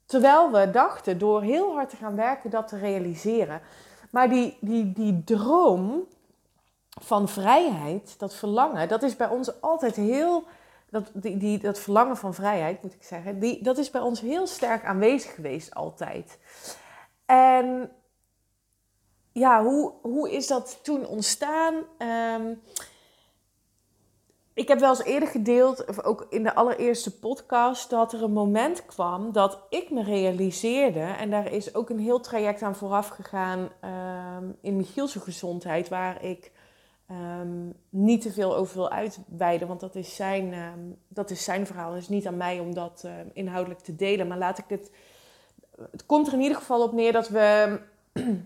Terwijl 0.05 0.51
we 0.51 0.71
dachten 0.71 1.17
door 1.17 1.41
heel 1.41 1.73
hard 1.73 1.89
te 1.89 1.95
gaan 1.95 2.15
werken 2.15 2.49
dat 2.49 2.67
te 2.67 2.77
realiseren. 2.77 3.61
Maar 4.09 4.29
die, 4.29 4.57
die, 4.61 4.91
die 4.91 5.23
droom 5.23 6.07
van 7.01 7.29
vrijheid, 7.29 8.19
dat 8.19 8.35
verlangen, 8.35 8.87
dat 8.87 9.03
is 9.03 9.15
bij 9.15 9.27
ons 9.27 9.61
altijd 9.61 9.95
heel. 9.95 10.43
Dat, 10.89 11.11
die, 11.13 11.37
die, 11.37 11.59
dat 11.59 11.79
verlangen 11.79 12.17
van 12.17 12.33
vrijheid, 12.33 12.83
moet 12.83 12.93
ik 12.93 13.03
zeggen, 13.03 13.39
die, 13.39 13.63
dat 13.63 13.77
is 13.77 13.89
bij 13.89 14.01
ons 14.01 14.21
heel 14.21 14.47
sterk 14.47 14.85
aanwezig 14.85 15.35
geweest 15.35 15.75
altijd. 15.75 16.37
En 17.25 17.91
ja, 19.31 19.63
hoe, 19.63 19.93
hoe 20.01 20.31
is 20.31 20.47
dat 20.47 20.79
toen 20.83 21.05
ontstaan? 21.05 21.75
Ehm, 21.97 22.53
ik 24.59 24.67
heb 24.67 24.79
wel 24.79 24.89
eens 24.89 25.03
eerder 25.03 25.29
gedeeld, 25.29 26.03
ook 26.03 26.27
in 26.29 26.43
de 26.43 26.55
allereerste 26.55 27.19
podcast, 27.19 27.89
dat 27.89 28.13
er 28.13 28.23
een 28.23 28.31
moment 28.31 28.85
kwam 28.85 29.31
dat 29.31 29.59
ik 29.69 29.89
me 29.89 30.03
realiseerde, 30.03 30.99
en 30.99 31.29
daar 31.29 31.51
is 31.51 31.75
ook 31.75 31.89
een 31.89 31.99
heel 31.99 32.19
traject 32.19 32.61
aan 32.61 32.75
vooraf 32.75 33.07
gegaan 33.07 33.59
um, 34.39 34.55
in 34.61 34.75
Michielse 34.75 35.19
gezondheid, 35.19 35.89
waar 35.89 36.23
ik 36.23 36.51
ehm, 37.07 37.69
niet 37.89 38.21
te 38.21 38.31
veel 38.31 38.55
over 38.55 38.75
wil 38.75 38.89
uitweiden, 38.89 39.67
want 39.67 39.79
dat 39.79 39.95
is 39.95 40.15
zijn, 40.15 40.53
dat 41.07 41.29
is 41.29 41.43
zijn 41.43 41.65
verhaal. 41.65 41.93
Het 41.93 42.01
is 42.01 42.09
niet 42.09 42.27
aan 42.27 42.37
mij 42.37 42.59
om 42.59 42.73
dat 42.73 43.07
inhoudelijk 43.33 43.81
te 43.81 43.95
delen, 43.95 44.27
maar 44.27 44.37
laat 44.37 44.57
ik 44.57 44.67
dit. 44.67 44.91
Het 45.91 46.05
komt 46.05 46.27
er 46.27 46.33
in 46.33 46.41
ieder 46.41 46.57
geval 46.57 46.83
op 46.83 46.93
neer 46.93 47.11
dat 47.11 47.29
we 47.29 47.79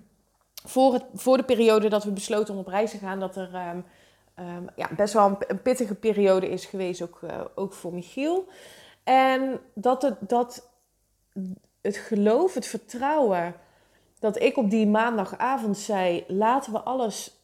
voor, 0.73 0.93
het, 0.93 1.03
voor 1.13 1.37
de 1.37 1.43
periode 1.43 1.89
dat 1.89 2.03
we 2.03 2.11
besloten 2.11 2.53
om 2.53 2.59
op 2.59 2.67
reis 2.67 2.91
te 2.91 2.97
gaan, 2.97 3.19
dat 3.19 3.35
er 3.35 3.83
ehm, 4.35 4.65
ja, 4.75 4.89
best 4.95 5.13
wel 5.13 5.37
een, 5.47 5.61
pittige 5.61 5.95
periode 5.95 6.49
is 6.49 6.65
geweest, 6.65 7.01
ook, 7.01 7.19
uh, 7.23 7.41
ook 7.55 7.73
voor 7.73 7.93
Michiel. 7.93 8.47
En 9.03 9.59
dat 9.73 10.01
het, 10.01 10.15
dat 10.19 10.69
het 11.81 11.97
geloof, 11.97 12.53
het 12.53 12.67
vertrouwen, 12.67 13.55
dat 14.19 14.41
ik 14.41 14.57
op 14.57 14.69
die 14.69 14.87
maandagavond 14.87 15.77
zei: 15.77 16.23
laten 16.27 16.71
we 16.71 16.79
alles 16.79 17.41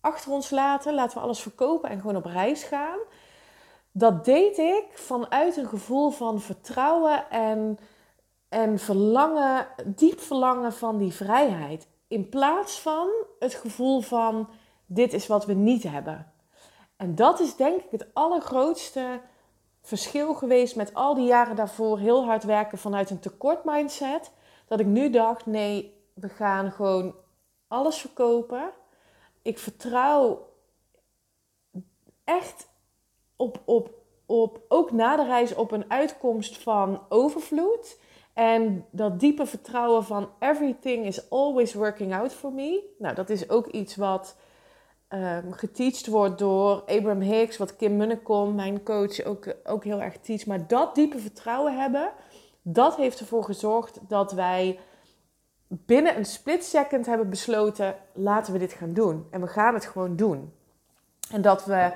achter 0.00 0.32
ons 0.32 0.50
laten, 0.50 0.94
laten 0.94 1.16
we 1.16 1.24
alles 1.24 1.40
verkopen 1.40 1.90
en 1.90 2.00
gewoon 2.00 2.16
op 2.16 2.24
reis 2.24 2.62
gaan. 2.62 2.98
Dat 3.92 4.24
deed 4.24 4.58
ik 4.58 4.84
vanuit 4.92 5.56
een 5.56 5.68
gevoel 5.68 6.10
van 6.10 6.40
vertrouwen 6.40 7.30
en, 7.30 7.78
en 8.48 8.78
verlangen, 8.78 9.66
diep 9.84 10.20
verlangen 10.20 10.72
van 10.72 10.98
die 10.98 11.12
vrijheid. 11.12 11.88
In 12.08 12.28
plaats 12.28 12.80
van 12.80 13.08
het 13.38 13.54
gevoel 13.54 14.00
van 14.00 14.48
dit 14.94 15.12
is 15.12 15.26
wat 15.26 15.46
we 15.46 15.52
niet 15.52 15.82
hebben. 15.82 16.32
En 16.96 17.14
dat 17.14 17.40
is 17.40 17.56
denk 17.56 17.82
ik 17.82 17.90
het 17.90 18.06
allergrootste 18.12 19.20
verschil 19.80 20.34
geweest 20.34 20.76
met 20.76 20.94
al 20.94 21.14
die 21.14 21.26
jaren 21.26 21.56
daarvoor 21.56 21.98
heel 21.98 22.24
hard 22.24 22.44
werken 22.44 22.78
vanuit 22.78 23.10
een 23.10 23.20
tekort 23.20 23.64
mindset. 23.64 24.32
Dat 24.66 24.80
ik 24.80 24.86
nu 24.86 25.10
dacht, 25.10 25.46
nee, 25.46 26.00
we 26.14 26.28
gaan 26.28 26.72
gewoon 26.72 27.14
alles 27.68 27.96
verkopen. 27.96 28.70
Ik 29.42 29.58
vertrouw 29.58 30.48
echt 32.24 32.68
op, 33.36 33.60
op, 33.64 33.90
op, 34.26 34.60
ook 34.68 34.92
na 34.92 35.16
de 35.16 35.24
reis 35.24 35.54
op 35.54 35.70
een 35.70 35.90
uitkomst 35.90 36.58
van 36.58 37.00
overvloed. 37.08 37.98
En 38.32 38.86
dat 38.90 39.20
diepe 39.20 39.46
vertrouwen 39.46 40.04
van 40.04 40.30
everything 40.38 41.06
is 41.06 41.30
always 41.30 41.74
working 41.74 42.14
out 42.14 42.32
for 42.32 42.52
me. 42.52 42.94
Nou, 42.98 43.14
dat 43.14 43.30
is 43.30 43.50
ook 43.50 43.66
iets 43.66 43.96
wat 43.96 44.36
um, 45.14 45.52
geteacht 45.52 46.06
wordt 46.06 46.38
door 46.38 46.80
Abraham 46.80 47.20
Hicks, 47.20 47.56
wat 47.56 47.76
Kim 47.76 47.96
Munnekom, 47.96 48.54
mijn 48.54 48.82
coach, 48.82 49.24
ook, 49.24 49.54
ook 49.64 49.84
heel 49.84 50.02
erg 50.02 50.16
teach. 50.18 50.46
Maar 50.46 50.66
dat 50.66 50.94
diepe 50.94 51.18
vertrouwen 51.18 51.78
hebben, 51.78 52.10
dat 52.62 52.96
heeft 52.96 53.20
ervoor 53.20 53.44
gezorgd 53.44 53.98
dat 54.08 54.32
wij 54.32 54.78
binnen 55.68 56.16
een 56.16 56.24
split 56.24 56.64
second 56.64 57.06
hebben 57.06 57.30
besloten, 57.30 57.96
laten 58.12 58.52
we 58.52 58.58
dit 58.58 58.72
gaan 58.72 58.92
doen. 58.92 59.26
En 59.30 59.40
we 59.40 59.46
gaan 59.46 59.74
het 59.74 59.86
gewoon 59.86 60.16
doen. 60.16 60.52
En 61.30 61.42
dat 61.42 61.64
we 61.64 61.92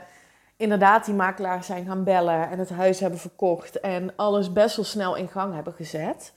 inderdaad 0.56 1.04
die 1.04 1.14
makelaars 1.14 1.66
zijn 1.66 1.86
gaan 1.86 2.04
bellen 2.04 2.50
en 2.50 2.58
het 2.58 2.70
huis 2.70 3.00
hebben 3.00 3.18
verkocht 3.18 3.80
en 3.80 4.12
alles 4.16 4.52
best 4.52 4.76
wel 4.76 4.84
snel 4.84 5.14
in 5.14 5.28
gang 5.28 5.54
hebben 5.54 5.72
gezet. 5.72 6.32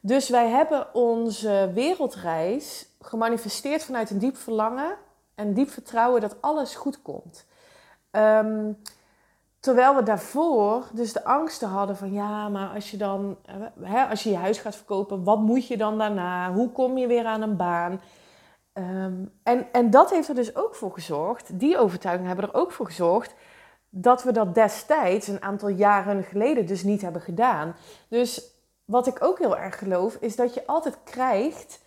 Dus 0.00 0.28
wij 0.28 0.48
hebben 0.48 0.94
onze 0.94 1.70
wereldreis 1.74 2.86
gemanifesteerd 3.00 3.84
vanuit 3.84 4.10
een 4.10 4.18
diep 4.18 4.36
verlangen 4.36 4.96
en 5.34 5.54
diep 5.54 5.70
vertrouwen 5.70 6.20
dat 6.20 6.36
alles 6.40 6.74
goed 6.74 7.02
komt. 7.02 7.46
Um, 8.10 8.78
terwijl 9.60 9.96
we 9.96 10.02
daarvoor 10.02 10.84
dus 10.92 11.12
de 11.12 11.24
angsten 11.24 11.68
hadden 11.68 11.96
van 11.96 12.12
ja, 12.12 12.48
maar 12.48 12.68
als 12.74 12.90
je 12.90 12.96
dan, 12.96 13.36
hè, 13.80 14.04
als 14.04 14.22
je 14.22 14.30
je 14.30 14.36
huis 14.36 14.58
gaat 14.58 14.76
verkopen, 14.76 15.24
wat 15.24 15.38
moet 15.38 15.66
je 15.66 15.76
dan 15.76 15.98
daarna? 15.98 16.52
Hoe 16.52 16.72
kom 16.72 16.98
je 16.98 17.06
weer 17.06 17.24
aan 17.24 17.42
een 17.42 17.56
baan? 17.56 18.00
Um, 18.72 19.32
en, 19.42 19.72
en 19.72 19.90
dat 19.90 20.10
heeft 20.10 20.28
er 20.28 20.34
dus 20.34 20.56
ook 20.56 20.74
voor 20.74 20.92
gezorgd, 20.92 21.58
die 21.58 21.78
overtuigingen 21.78 22.28
hebben 22.28 22.48
er 22.48 22.60
ook 22.60 22.72
voor 22.72 22.86
gezorgd, 22.86 23.34
dat 23.88 24.22
we 24.22 24.32
dat 24.32 24.54
destijds, 24.54 25.28
een 25.28 25.42
aantal 25.42 25.68
jaren 25.68 26.24
geleden, 26.24 26.66
dus 26.66 26.82
niet 26.82 27.02
hebben 27.02 27.22
gedaan. 27.22 27.74
Dus 28.08 28.50
wat 28.84 29.06
ik 29.06 29.24
ook 29.24 29.38
heel 29.38 29.56
erg 29.56 29.78
geloof, 29.78 30.14
is 30.14 30.36
dat 30.36 30.54
je 30.54 30.66
altijd 30.66 30.98
krijgt 31.04 31.80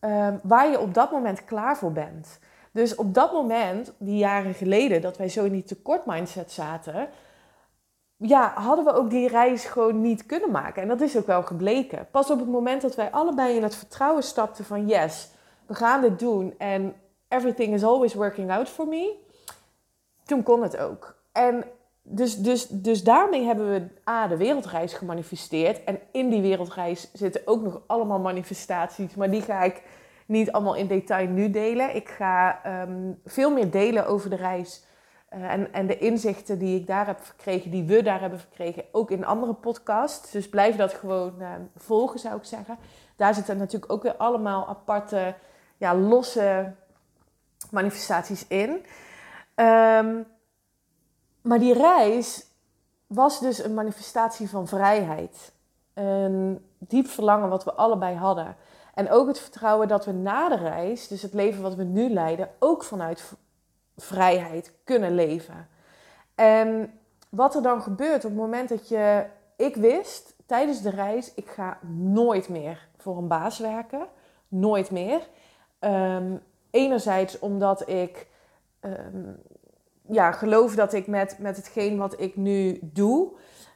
um, 0.00 0.40
waar 0.42 0.70
je 0.70 0.80
op 0.80 0.94
dat 0.94 1.10
moment 1.10 1.44
klaar 1.44 1.76
voor 1.76 1.92
bent. 1.92 2.38
Dus 2.72 2.94
op 2.94 3.14
dat 3.14 3.32
moment, 3.32 3.92
die 3.98 4.16
jaren 4.16 4.54
geleden, 4.54 5.00
dat 5.00 5.16
wij 5.16 5.28
zo 5.28 5.44
in 5.44 5.52
die 5.52 5.64
tekort 5.64 6.06
mindset 6.06 6.52
zaten, 6.52 7.08
ja, 8.16 8.52
hadden 8.54 8.84
we 8.84 8.92
ook 8.92 9.10
die 9.10 9.28
reis 9.28 9.64
gewoon 9.64 10.00
niet 10.00 10.26
kunnen 10.26 10.50
maken. 10.50 10.82
En 10.82 10.88
dat 10.88 11.00
is 11.00 11.16
ook 11.16 11.26
wel 11.26 11.42
gebleken. 11.42 12.08
Pas 12.10 12.30
op 12.30 12.38
het 12.38 12.48
moment 12.48 12.82
dat 12.82 12.94
wij 12.94 13.10
allebei 13.10 13.56
in 13.56 13.62
het 13.62 13.76
vertrouwen 13.76 14.22
stapten 14.22 14.64
van 14.64 14.88
yes, 14.88 15.30
we 15.66 15.74
gaan 15.74 16.00
dit 16.00 16.18
doen 16.18 16.54
en 16.58 16.94
everything 17.28 17.74
is 17.74 17.84
always 17.84 18.14
working 18.14 18.50
out 18.50 18.68
for 18.68 18.88
me, 18.88 19.14
toen 20.24 20.42
kon 20.42 20.62
het 20.62 20.76
ook. 20.76 21.16
En 21.32 21.64
dus, 22.02 22.36
dus, 22.36 22.66
dus 22.68 23.04
daarmee 23.04 23.44
hebben 23.44 23.70
we 23.70 24.10
A, 24.10 24.26
de 24.26 24.36
wereldreis 24.36 24.94
gemanifesteerd. 24.94 25.84
En 25.84 26.00
in 26.12 26.28
die 26.28 26.42
wereldreis 26.42 27.10
zitten 27.12 27.42
ook 27.44 27.62
nog 27.62 27.80
allemaal 27.86 28.18
manifestaties. 28.18 29.14
Maar 29.14 29.30
die 29.30 29.42
ga 29.42 29.62
ik 29.62 29.82
niet 30.32 30.52
allemaal 30.52 30.74
in 30.74 30.86
detail 30.86 31.28
nu 31.28 31.50
delen. 31.50 31.94
Ik 31.94 32.08
ga 32.08 32.60
um, 32.82 33.20
veel 33.24 33.50
meer 33.50 33.70
delen 33.70 34.06
over 34.06 34.30
de 34.30 34.36
reis. 34.36 34.84
Uh, 35.34 35.52
en, 35.52 35.72
en 35.72 35.86
de 35.86 35.98
inzichten 35.98 36.58
die 36.58 36.80
ik 36.80 36.86
daar 36.86 37.06
heb 37.06 37.20
verkregen, 37.20 37.70
die 37.70 37.84
we 37.84 38.02
daar 38.02 38.20
hebben 38.20 38.38
verkregen, 38.38 38.84
ook 38.92 39.10
in 39.10 39.24
andere 39.24 39.54
podcasts. 39.54 40.30
Dus 40.30 40.48
blijf 40.48 40.76
dat 40.76 40.92
gewoon 40.92 41.34
uh, 41.38 41.48
volgen, 41.76 42.18
zou 42.20 42.36
ik 42.36 42.44
zeggen. 42.44 42.76
Daar 43.16 43.34
zitten 43.34 43.56
natuurlijk 43.56 43.92
ook 43.92 44.02
weer 44.02 44.16
allemaal 44.16 44.68
aparte, 44.68 45.34
ja, 45.76 45.94
losse 45.94 46.72
manifestaties 47.70 48.46
in. 48.46 48.70
Um, 49.56 50.26
maar 51.42 51.58
die 51.58 51.72
reis 51.74 52.46
was 53.06 53.40
dus 53.40 53.64
een 53.64 53.74
manifestatie 53.74 54.48
van 54.48 54.68
vrijheid. 54.68 55.52
Een 55.94 56.66
diep 56.78 57.06
verlangen 57.06 57.48
wat 57.48 57.64
we 57.64 57.72
allebei 57.72 58.16
hadden. 58.16 58.56
En 58.94 59.10
ook 59.10 59.26
het 59.26 59.38
vertrouwen 59.38 59.88
dat 59.88 60.04
we 60.04 60.12
na 60.12 60.48
de 60.48 60.56
reis, 60.56 61.08
dus 61.08 61.22
het 61.22 61.34
leven 61.34 61.62
wat 61.62 61.74
we 61.74 61.84
nu 61.84 62.10
leiden, 62.10 62.50
ook 62.58 62.84
vanuit 62.84 63.32
vrijheid 63.96 64.72
kunnen 64.84 65.14
leven. 65.14 65.68
En 66.34 66.92
wat 67.28 67.54
er 67.54 67.62
dan 67.62 67.82
gebeurt 67.82 68.24
op 68.24 68.30
het 68.30 68.40
moment 68.40 68.68
dat 68.68 68.88
je, 68.88 69.26
ik 69.56 69.76
wist 69.76 70.34
tijdens 70.46 70.82
de 70.82 70.90
reis, 70.90 71.34
ik 71.34 71.48
ga 71.48 71.78
nooit 71.90 72.48
meer 72.48 72.88
voor 72.96 73.16
een 73.16 73.28
baas 73.28 73.58
werken. 73.58 74.06
Nooit 74.48 74.90
meer. 74.90 75.20
Um, 75.80 76.42
enerzijds 76.70 77.38
omdat 77.38 77.88
ik 77.88 78.26
um, 78.80 79.40
ja, 80.08 80.32
geloof 80.32 80.74
dat 80.74 80.92
ik 80.92 81.06
met, 81.06 81.36
met 81.38 81.56
hetgeen 81.56 81.98
wat 81.98 82.20
ik 82.20 82.36
nu 82.36 82.78
doe, 82.82 83.32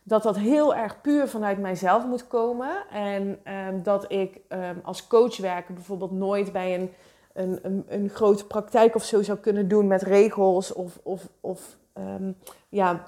dat 0.08 0.22
dat 0.22 0.36
heel 0.36 0.74
erg 0.74 1.00
puur 1.00 1.28
vanuit 1.28 1.58
mijzelf 1.58 2.04
moet 2.06 2.26
komen. 2.26 2.88
En 2.90 3.38
um, 3.68 3.82
dat 3.82 4.12
ik 4.12 4.40
um, 4.48 4.80
als 4.82 5.06
coach 5.06 5.36
werken 5.36 5.74
bijvoorbeeld 5.74 6.10
nooit 6.10 6.52
bij 6.52 6.74
een, 6.74 6.92
een, 7.32 7.58
een, 7.62 7.84
een, 7.88 8.08
grote 8.08 8.46
praktijk 8.46 8.94
of 8.94 9.04
zo 9.04 9.22
zou 9.22 9.38
kunnen 9.38 9.68
doen 9.68 9.86
met 9.86 10.02
regels 10.02 10.72
of, 10.72 10.98
of, 11.02 11.28
of 11.40 11.76
um, 11.98 12.36
ja, 12.68 13.04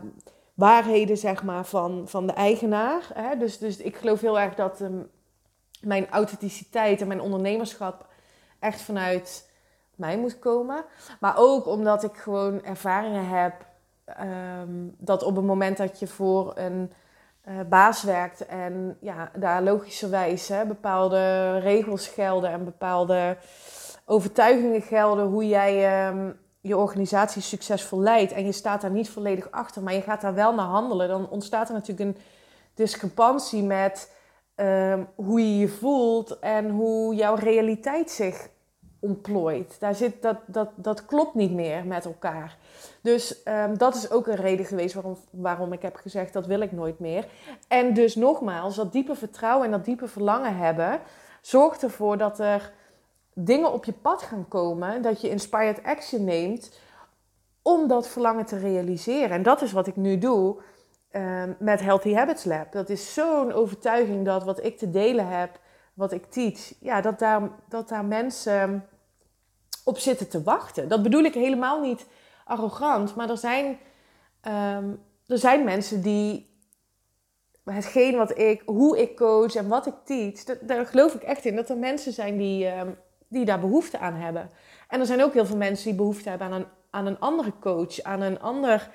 waarheden 0.54 1.16
zeg 1.16 1.42
maar, 1.42 1.64
van, 1.64 2.02
van 2.08 2.26
de 2.26 2.32
eigenaar. 2.32 3.10
Hè? 3.14 3.36
Dus, 3.36 3.58
dus 3.58 3.76
ik 3.76 3.96
geloof 3.96 4.20
heel 4.20 4.40
erg 4.40 4.54
dat 4.54 4.82
mijn 5.80 6.08
authenticiteit 6.08 7.00
en 7.00 7.08
mijn 7.08 7.20
ondernemerschap 7.20 8.06
echt 8.58 8.80
vanuit 8.80 9.50
mij 9.94 10.18
moet 10.18 10.38
komen. 10.38 10.84
Maar 11.20 11.34
ook 11.36 11.66
omdat 11.66 12.02
ik 12.02 12.16
gewoon 12.16 12.64
ervaringen 12.64 13.28
heb 13.28 13.66
um, 14.60 14.94
dat 14.98 15.22
op 15.22 15.36
het 15.36 15.44
moment 15.44 15.76
dat 15.76 15.98
je 15.98 16.06
voor 16.06 16.52
een 16.54 16.92
uh, 17.48 17.54
baas 17.68 18.02
werkt 18.02 18.46
en 18.46 18.96
ja, 19.00 19.30
daar 19.36 19.62
logischerwijs 19.62 20.48
hè, 20.48 20.66
bepaalde 20.66 21.58
regels 21.58 22.08
gelden 22.08 22.50
en 22.50 22.64
bepaalde 22.64 23.36
overtuigingen 24.04 24.82
gelden 24.82 25.26
hoe 25.26 25.48
jij 25.48 26.08
um, 26.08 26.38
je 26.60 26.76
organisatie 26.76 27.42
succesvol 27.42 28.00
leidt 28.00 28.32
en 28.32 28.44
je 28.44 28.52
staat 28.52 28.80
daar 28.80 28.90
niet 28.90 29.10
volledig 29.10 29.50
achter, 29.50 29.82
maar 29.82 29.94
je 29.94 30.02
gaat 30.02 30.20
daar 30.20 30.34
wel 30.34 30.54
naar 30.54 30.66
handelen, 30.66 31.08
dan 31.08 31.30
ontstaat 31.30 31.68
er 31.68 31.74
natuurlijk 31.74 32.08
een 32.08 32.22
discrepantie 32.74 33.62
met 33.62 34.14
ehm, 34.54 35.04
hoe 35.14 35.40
je 35.40 35.58
je 35.58 35.68
voelt 35.68 36.38
en 36.38 36.70
hoe 36.70 37.14
jouw 37.14 37.34
realiteit 37.34 38.10
zich 38.10 38.48
ontplooit. 39.00 39.76
Daar 39.80 39.94
zit, 39.94 40.22
dat, 40.22 40.36
dat, 40.46 40.68
dat 40.74 41.06
klopt 41.06 41.34
niet 41.34 41.52
meer 41.52 41.86
met 41.86 42.04
elkaar. 42.04 42.56
Dus 43.00 43.42
ehm, 43.42 43.76
dat 43.76 43.94
is 43.94 44.10
ook 44.10 44.26
een 44.26 44.36
reden 44.36 44.66
geweest 44.66 44.94
waarom, 44.94 45.16
waarom 45.30 45.72
ik 45.72 45.82
heb 45.82 45.96
gezegd 45.96 46.32
dat 46.32 46.46
wil 46.46 46.60
ik 46.60 46.72
nooit 46.72 46.98
meer. 46.98 47.28
En 47.68 47.94
dus 47.94 48.14
nogmaals, 48.14 48.76
dat 48.76 48.92
diepe 48.92 49.14
vertrouwen 49.14 49.64
en 49.64 49.70
dat 49.70 49.84
diepe 49.84 50.08
verlangen 50.08 50.56
hebben, 50.56 51.00
zorgt 51.40 51.82
ervoor 51.82 52.16
dat 52.16 52.38
er 52.38 52.72
dingen 53.34 53.72
op 53.72 53.84
je 53.84 53.92
pad 53.92 54.22
gaan 54.22 54.48
komen, 54.48 55.02
dat 55.02 55.20
je 55.20 55.30
inspired 55.30 55.82
action 55.82 56.24
neemt 56.24 56.78
om 57.62 57.88
dat 57.88 58.08
verlangen 58.08 58.44
te 58.44 58.58
realiseren. 58.58 59.30
En 59.30 59.42
dat 59.42 59.62
is 59.62 59.72
wat 59.72 59.86
ik 59.86 59.96
nu 59.96 60.18
doe 60.18 60.56
um, 61.12 61.56
met 61.58 61.80
Healthy 61.80 62.14
Habits 62.14 62.44
Lab. 62.44 62.72
Dat 62.72 62.88
is 62.88 63.14
zo'n 63.14 63.52
overtuiging 63.52 64.24
dat 64.24 64.44
wat 64.44 64.64
ik 64.64 64.78
te 64.78 64.90
delen 64.90 65.28
heb, 65.28 65.58
wat 65.98 66.12
ik 66.12 66.24
teach, 66.24 66.72
ja, 66.80 67.00
dat 67.00 67.18
daar, 67.18 67.50
dat 67.68 67.88
daar 67.88 68.04
mensen 68.04 68.88
op 69.84 69.98
zitten 69.98 70.28
te 70.28 70.42
wachten. 70.42 70.88
Dat 70.88 71.02
bedoel 71.02 71.22
ik 71.22 71.34
helemaal 71.34 71.80
niet 71.80 72.06
arrogant, 72.44 73.14
maar 73.14 73.30
er 73.30 73.38
zijn, 73.38 73.66
um, 74.42 75.02
er 75.26 75.38
zijn 75.38 75.64
mensen 75.64 76.02
die 76.02 76.50
hetgeen 77.64 78.16
wat 78.16 78.38
ik, 78.38 78.62
hoe 78.66 79.00
ik 79.00 79.16
coach 79.16 79.54
en 79.54 79.68
wat 79.68 79.86
ik 79.86 79.94
teach, 80.04 80.58
daar 80.60 80.86
geloof 80.86 81.14
ik 81.14 81.22
echt 81.22 81.44
in 81.44 81.56
dat 81.56 81.68
er 81.68 81.76
mensen 81.76 82.12
zijn 82.12 82.36
die, 82.36 82.78
um, 82.78 82.96
die 83.28 83.44
daar 83.44 83.60
behoefte 83.60 83.98
aan 83.98 84.14
hebben. 84.14 84.50
En 84.88 85.00
er 85.00 85.06
zijn 85.06 85.22
ook 85.22 85.32
heel 85.32 85.46
veel 85.46 85.56
mensen 85.56 85.86
die 85.86 85.94
behoefte 85.94 86.28
hebben 86.28 86.46
aan 86.46 86.60
een, 86.60 86.66
aan 86.90 87.06
een 87.06 87.20
andere 87.20 87.52
coach, 87.60 88.02
aan 88.02 88.20
een 88.20 88.40
ander 88.40 88.90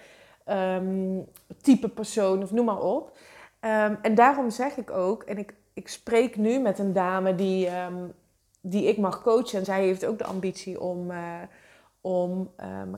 um, 0.49 1.25
type 1.61 1.89
persoon 1.89 2.43
of 2.43 2.51
noem 2.51 2.65
maar 2.65 2.81
op. 2.81 3.17
en 4.01 4.15
daarom 4.15 4.49
zeg 4.49 4.77
ik 4.77 4.91
ook, 4.91 5.23
en 5.23 5.37
ik, 5.37 5.53
ik 5.73 5.87
spreek 5.87 6.37
nu 6.37 6.59
met 6.59 6.79
een 6.79 6.93
dame 6.93 7.35
die, 7.35 7.69
die 8.61 8.87
ik 8.87 8.97
mag 8.97 9.21
coachen 9.21 9.59
en 9.59 9.65
zij 9.65 9.83
heeft 9.83 10.05
ook 10.05 10.17
de 10.17 10.25
ambitie 10.25 10.81
om. 10.81 11.11
Uh, 11.11 11.17
om 12.01 12.51
um, 12.81 12.97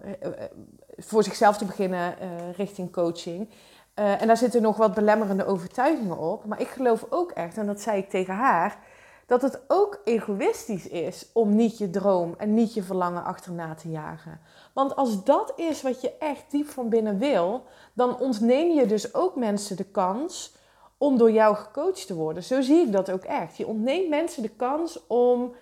voor 0.98 1.24
zichzelf 1.24 1.58
te 1.58 1.66
beginnen 1.66 2.16
richting 2.56 2.92
coaching. 2.92 3.50
En 3.94 4.28
daar 4.28 4.38
zitten 4.38 4.62
nog 4.62 4.78
wat 4.78 4.94
belemmerende 4.94 5.46
overtuigingen 5.46 6.18
op. 6.18 6.46
Maar 6.46 6.62
ik 6.62 6.68
geloof 6.68 7.06
ook 7.10 7.32
echt, 7.32 7.58
en 7.58 7.66
dat 7.66 7.82
zei 7.82 7.98
ik 7.98 8.10
tegen 8.10 8.34
haar, 8.34 8.78
dat 9.26 9.42
het 9.42 9.62
ook 9.68 10.02
egoïstisch 10.04 10.88
is 10.88 11.30
om 11.34 11.56
niet 11.56 11.78
je 11.78 11.90
droom 11.90 12.36
en 12.38 12.54
niet 12.54 12.74
je 12.74 12.84
verlangen 12.84 13.24
achterna 13.24 13.76
te 13.76 13.90
jagen. 13.90 14.40
Want 14.74 14.96
als 14.96 15.24
dat 15.24 15.54
is 15.56 15.82
wat 15.82 16.02
je 16.02 16.18
echt 16.18 16.52
diep 16.52 16.68
van 16.68 16.90
binnen 16.90 17.18
wil, 17.18 17.64
dan 17.94 18.20
ontneem 18.20 18.72
je 18.72 18.86
dus 18.86 19.14
ook 19.14 19.36
mensen 19.36 19.78
de 19.78 19.84
kans 19.84 20.56
om 20.98 21.18
door 21.18 21.32
jou 21.32 21.56
gecoacht 21.56 22.08
te 22.08 22.16
worden. 22.16 22.44
Zo 22.44 22.62
zie 22.62 22.86
ik 22.86 22.92
dat 22.92 23.12
ook 23.12 23.24
echt. 23.24 23.58
Je 23.58 23.68
ontneemt 23.68 24.10
mensen 24.10 24.42
de 24.42 24.50
kans 24.50 25.08
om 25.08 25.56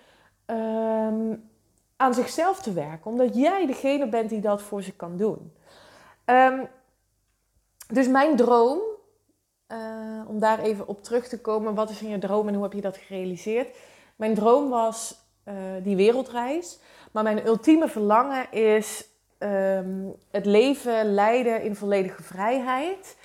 um, 0.46 1.50
aan 1.96 2.14
zichzelf 2.14 2.62
te 2.62 2.72
werken. 2.72 3.10
Omdat 3.10 3.34
jij 3.34 3.66
degene 3.66 4.08
bent 4.08 4.30
die 4.30 4.40
dat 4.40 4.62
voor 4.62 4.82
ze 4.82 4.92
kan 4.92 5.16
doen. 5.16 5.52
Um, 6.24 6.68
dus 7.88 8.08
mijn 8.08 8.36
droom, 8.36 8.78
uh, 9.68 9.78
om 10.26 10.38
daar 10.38 10.58
even 10.58 10.88
op 10.88 11.02
terug 11.02 11.28
te 11.28 11.40
komen, 11.40 11.74
wat 11.74 11.90
is 11.90 12.02
in 12.02 12.08
je 12.08 12.18
droom 12.18 12.48
en 12.48 12.54
hoe 12.54 12.62
heb 12.62 12.72
je 12.72 12.80
dat 12.80 12.96
gerealiseerd? 12.96 13.76
Mijn 14.16 14.34
droom 14.34 14.70
was 14.70 15.22
uh, 15.48 15.54
die 15.82 15.96
wereldreis. 15.96 16.78
Maar 17.12 17.22
mijn 17.22 17.46
ultieme 17.46 17.88
verlangen 17.88 18.52
is 18.52 19.08
um, 19.38 20.14
het 20.30 20.46
leven 20.46 21.14
leiden 21.14 21.62
in 21.62 21.76
volledige 21.76 22.22
vrijheid. 22.22 23.16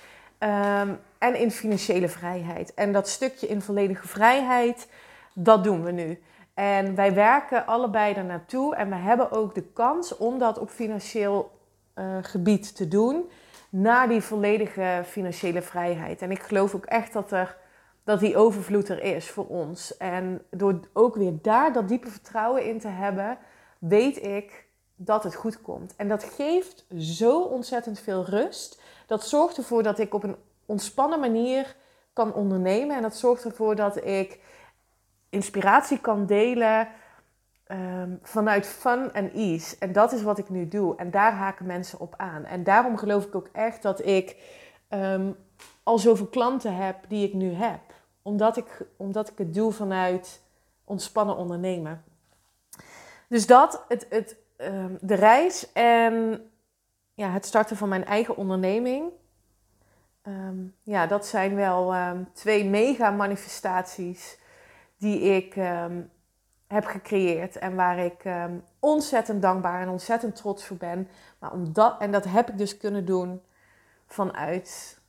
En 1.20 1.34
in 1.34 1.50
financiële 1.50 2.08
vrijheid. 2.08 2.74
En 2.74 2.92
dat 2.92 3.08
stukje 3.08 3.46
in 3.46 3.62
volledige 3.62 4.08
vrijheid, 4.08 4.88
dat 5.34 5.64
doen 5.64 5.84
we 5.84 5.90
nu. 5.90 6.22
En 6.54 6.94
wij 6.94 7.14
werken 7.14 7.66
allebei 7.66 8.14
er 8.14 8.24
naartoe 8.24 8.76
en 8.76 8.88
we 8.88 8.94
hebben 8.94 9.32
ook 9.32 9.54
de 9.54 9.62
kans 9.62 10.16
om 10.16 10.38
dat 10.38 10.58
op 10.58 10.70
financieel 10.70 11.50
uh, 11.94 12.16
gebied 12.22 12.76
te 12.76 12.88
doen. 12.88 13.30
Naar 13.70 14.08
die 14.08 14.20
volledige 14.20 15.02
financiële 15.06 15.62
vrijheid. 15.62 16.22
En 16.22 16.30
ik 16.30 16.42
geloof 16.42 16.74
ook 16.74 16.84
echt 16.84 17.12
dat, 17.12 17.32
er, 17.32 17.56
dat 18.04 18.20
die 18.20 18.36
overvloed 18.36 18.88
er 18.88 19.02
is 19.02 19.30
voor 19.30 19.46
ons. 19.46 19.96
En 19.96 20.42
door 20.50 20.80
ook 20.92 21.14
weer 21.14 21.32
daar 21.42 21.72
dat 21.72 21.88
diepe 21.88 22.10
vertrouwen 22.10 22.64
in 22.64 22.78
te 22.78 22.88
hebben, 22.88 23.38
weet 23.78 24.24
ik 24.24 24.66
dat 24.96 25.24
het 25.24 25.34
goed 25.34 25.62
komt. 25.62 25.94
En 25.96 26.08
dat 26.08 26.24
geeft 26.24 26.86
zo 26.98 27.40
ontzettend 27.40 28.00
veel 28.00 28.24
rust. 28.24 28.80
Dat 29.06 29.26
zorgt 29.26 29.56
ervoor 29.56 29.82
dat 29.82 29.98
ik 29.98 30.14
op 30.14 30.22
een 30.22 30.36
ontspannen 30.70 31.20
manier 31.20 31.76
kan 32.12 32.34
ondernemen. 32.34 32.96
En 32.96 33.02
dat 33.02 33.16
zorgt 33.16 33.44
ervoor 33.44 33.76
dat 33.76 34.04
ik 34.04 34.40
inspiratie 35.28 36.00
kan 36.00 36.26
delen 36.26 36.88
um, 37.68 38.18
vanuit 38.22 38.66
fun 38.66 39.12
en 39.12 39.32
ease. 39.32 39.76
En 39.78 39.92
dat 39.92 40.12
is 40.12 40.22
wat 40.22 40.38
ik 40.38 40.48
nu 40.48 40.68
doe. 40.68 40.96
En 40.96 41.10
daar 41.10 41.32
haken 41.32 41.66
mensen 41.66 42.00
op 42.00 42.14
aan. 42.16 42.44
En 42.44 42.64
daarom 42.64 42.96
geloof 42.96 43.24
ik 43.24 43.34
ook 43.34 43.48
echt 43.52 43.82
dat 43.82 44.06
ik 44.06 44.36
um, 44.88 45.36
al 45.82 45.98
zoveel 45.98 46.26
klanten 46.26 46.76
heb 46.76 46.96
die 47.08 47.26
ik 47.26 47.34
nu 47.34 47.52
heb. 47.52 47.80
Omdat 48.22 48.56
ik, 48.56 48.86
omdat 48.96 49.30
ik 49.30 49.38
het 49.38 49.54
doe 49.54 49.72
vanuit 49.72 50.42
ontspannen 50.84 51.36
ondernemen. 51.36 52.04
Dus 53.28 53.46
dat, 53.46 53.84
het, 53.88 54.06
het, 54.08 54.36
um, 54.56 54.98
de 55.00 55.14
reis 55.14 55.72
en 55.72 56.44
ja, 57.14 57.30
het 57.30 57.46
starten 57.46 57.76
van 57.76 57.88
mijn 57.88 58.04
eigen 58.04 58.36
onderneming. 58.36 59.12
Ja, 60.82 61.06
dat 61.06 61.26
zijn 61.26 61.54
wel 61.54 61.94
twee 62.32 62.64
mega 62.64 63.10
manifestaties 63.10 64.38
die 64.98 65.20
ik 65.20 65.56
um, 65.56 66.10
heb 66.66 66.84
gecreëerd 66.84 67.56
en 67.56 67.74
waar 67.74 67.98
ik 67.98 68.22
ontzettend 68.78 69.42
dankbaar 69.42 69.80
en 69.80 69.88
ontzettend 69.88 70.36
trots 70.36 70.64
voor 70.64 70.76
ben. 70.76 71.08
Maar 71.38 71.52
om 71.52 71.72
dat, 71.72 72.00
en 72.00 72.10
dat 72.10 72.24
heb 72.24 72.48
ik 72.48 72.58
dus 72.58 72.76
kunnen 72.76 73.04
doen 73.04 73.42
vanuit 74.06 75.00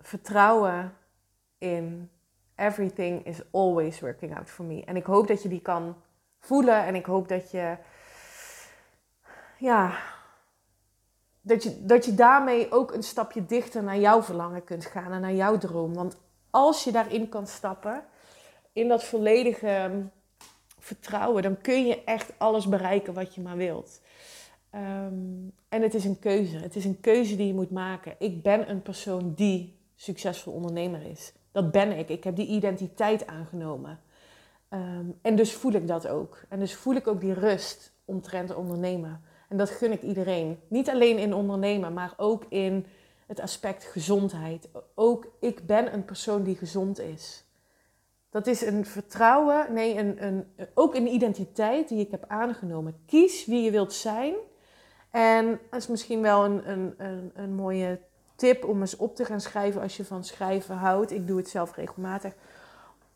vertrouwen 0.00 0.92
in 1.58 2.10
everything 2.56 3.24
is 3.26 3.42
always 3.52 4.00
working 4.00 4.36
out 4.36 4.50
for 4.50 4.64
me. 4.64 4.84
En 4.84 4.96
ik 4.96 5.06
hoop 5.06 5.26
dat 5.26 5.42
je 5.42 5.48
die 5.48 5.60
kan 5.60 5.96
voelen 6.40 6.84
en 6.84 6.94
ik 6.94 7.06
hoop 7.06 7.28
dat 7.28 7.50
je, 7.50 7.76
ja, 9.58 9.98
dat 11.46 11.62
je, 11.62 11.84
dat 11.84 12.04
je 12.04 12.14
daarmee 12.14 12.72
ook 12.72 12.92
een 12.92 13.02
stapje 13.02 13.46
dichter 13.46 13.82
naar 13.82 13.98
jouw 13.98 14.22
verlangen 14.22 14.64
kunt 14.64 14.84
gaan 14.84 15.12
en 15.12 15.20
naar 15.20 15.34
jouw 15.34 15.58
droom. 15.58 15.94
Want 15.94 16.16
als 16.50 16.84
je 16.84 16.92
daarin 16.92 17.28
kan 17.28 17.46
stappen, 17.46 18.04
in 18.72 18.88
dat 18.88 19.04
volledige 19.04 19.68
ehm, 19.68 20.02
vertrouwen, 20.78 21.42
dan 21.42 21.60
kun 21.60 21.86
je 21.86 22.04
echt 22.04 22.32
alles 22.38 22.68
bereiken 22.68 23.14
wat 23.14 23.34
je 23.34 23.40
maar 23.40 23.56
wilt. 23.56 24.00
Um, 24.74 25.52
en 25.68 25.82
het 25.82 25.94
is 25.94 26.04
een 26.04 26.18
keuze. 26.18 26.56
Het 26.56 26.76
is 26.76 26.84
een 26.84 27.00
keuze 27.00 27.36
die 27.36 27.46
je 27.46 27.54
moet 27.54 27.70
maken. 27.70 28.14
Ik 28.18 28.42
ben 28.42 28.70
een 28.70 28.82
persoon 28.82 29.32
die 29.34 29.78
succesvol 29.94 30.52
ondernemer 30.52 31.02
is. 31.02 31.32
Dat 31.52 31.70
ben 31.70 31.98
ik. 31.98 32.08
Ik 32.08 32.24
heb 32.24 32.36
die 32.36 32.46
identiteit 32.46 33.26
aangenomen. 33.26 34.00
Um, 34.70 35.18
en 35.22 35.36
dus 35.36 35.52
voel 35.52 35.72
ik 35.72 35.86
dat 35.86 36.08
ook. 36.08 36.44
En 36.48 36.58
dus 36.58 36.74
voel 36.74 36.94
ik 36.94 37.06
ook 37.06 37.20
die 37.20 37.34
rust 37.34 37.92
omtrent 38.04 38.54
ondernemen. 38.54 39.20
En 39.48 39.56
dat 39.56 39.70
gun 39.70 39.92
ik 39.92 40.02
iedereen. 40.02 40.60
Niet 40.68 40.90
alleen 40.90 41.18
in 41.18 41.34
ondernemen, 41.34 41.92
maar 41.92 42.14
ook 42.16 42.44
in 42.48 42.86
het 43.26 43.40
aspect 43.40 43.84
gezondheid. 43.84 44.68
Ook 44.94 45.26
ik 45.40 45.66
ben 45.66 45.92
een 45.94 46.04
persoon 46.04 46.42
die 46.42 46.56
gezond 46.56 47.00
is. 47.00 47.44
Dat 48.30 48.46
is 48.46 48.60
een 48.60 48.86
vertrouwen, 48.86 49.72
nee, 49.72 49.98
een, 49.98 50.24
een, 50.24 50.46
ook 50.74 50.94
een 50.94 51.06
identiteit 51.06 51.88
die 51.88 52.00
ik 52.00 52.10
heb 52.10 52.24
aangenomen. 52.28 52.96
Kies 53.06 53.46
wie 53.46 53.62
je 53.62 53.70
wilt 53.70 53.92
zijn. 53.92 54.34
En 55.10 55.60
dat 55.70 55.80
is 55.80 55.86
misschien 55.86 56.22
wel 56.22 56.44
een, 56.44 56.70
een, 56.70 56.94
een, 56.98 57.30
een 57.34 57.54
mooie 57.54 58.00
tip 58.34 58.64
om 58.64 58.80
eens 58.80 58.96
op 58.96 59.16
te 59.16 59.24
gaan 59.24 59.40
schrijven 59.40 59.80
als 59.80 59.96
je 59.96 60.04
van 60.04 60.24
schrijven 60.24 60.76
houdt. 60.76 61.12
Ik 61.12 61.26
doe 61.26 61.36
het 61.36 61.48
zelf 61.48 61.76
regelmatig. 61.76 62.32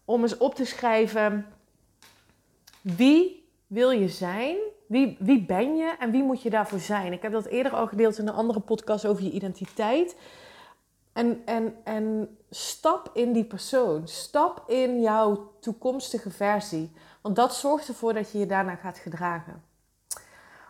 Om 0.04 0.22
eens 0.22 0.36
op 0.36 0.54
te 0.54 0.64
schrijven 0.64 1.46
wie 2.80 3.48
wil 3.66 3.90
je 3.90 4.08
zijn? 4.08 4.56
Wie, 4.90 5.16
wie 5.20 5.46
ben 5.46 5.76
je 5.76 5.94
en 5.98 6.10
wie 6.10 6.22
moet 6.22 6.42
je 6.42 6.50
daarvoor 6.50 6.78
zijn? 6.78 7.12
Ik 7.12 7.22
heb 7.22 7.32
dat 7.32 7.44
eerder 7.44 7.72
al 7.72 7.86
gedeeld 7.86 8.18
in 8.18 8.28
een 8.28 8.34
andere 8.34 8.60
podcast 8.60 9.06
over 9.06 9.22
je 9.22 9.30
identiteit. 9.30 10.16
En, 11.12 11.42
en, 11.44 11.74
en 11.84 12.36
stap 12.50 13.10
in 13.12 13.32
die 13.32 13.44
persoon. 13.44 14.08
Stap 14.08 14.64
in 14.66 15.00
jouw 15.00 15.52
toekomstige 15.60 16.30
versie. 16.30 16.92
Want 17.20 17.36
dat 17.36 17.54
zorgt 17.54 17.88
ervoor 17.88 18.14
dat 18.14 18.32
je 18.32 18.38
je 18.38 18.46
daarna 18.46 18.74
gaat 18.74 18.98
gedragen. 18.98 19.62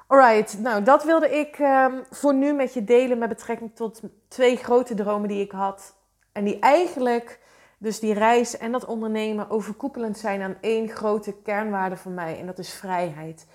Alright, 0.07 0.59
nou 0.59 0.83
dat 0.83 1.05
wilde 1.05 1.39
ik 1.39 1.59
um, 1.59 2.03
voor 2.11 2.35
nu 2.35 2.53
met 2.53 2.75
je 2.75 2.85
delen 2.85 3.19
met 3.19 3.29
betrekking 3.29 3.75
tot 3.75 4.01
twee 4.29 4.57
grote 4.57 4.95
dromen 4.95 5.29
die 5.29 5.41
ik 5.41 5.53
had. 5.53 5.95
En 6.33 6.45
die 6.45 6.59
eigenlijk, 6.59 7.41
dus 7.79 8.01
die 8.01 8.13
reis 8.13 8.57
en 8.57 8.73
dat 8.73 8.85
ondernemen, 8.85 9.51
overkoepelend 9.51 10.19
zijn 10.19 10.43
aan 10.43 10.57
één 10.61 10.89
grote 10.89 11.33
kernwaarde 11.43 11.97
voor 11.97 12.13
mij. 12.13 12.39
En 12.39 12.47
dat 12.47 12.59
is 12.59 12.73
vrijheid. 12.73 13.47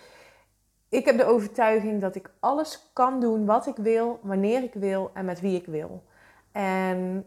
Ik 0.89 1.05
heb 1.05 1.17
de 1.17 1.25
overtuiging 1.25 2.01
dat 2.01 2.15
ik 2.15 2.31
alles 2.39 2.89
kan 2.93 3.19
doen 3.19 3.45
wat 3.45 3.67
ik 3.67 3.75
wil, 3.75 4.19
wanneer 4.21 4.63
ik 4.63 4.73
wil 4.73 5.11
en 5.13 5.25
met 5.25 5.41
wie 5.41 5.59
ik 5.59 5.65
wil. 5.65 6.03
En 6.51 7.25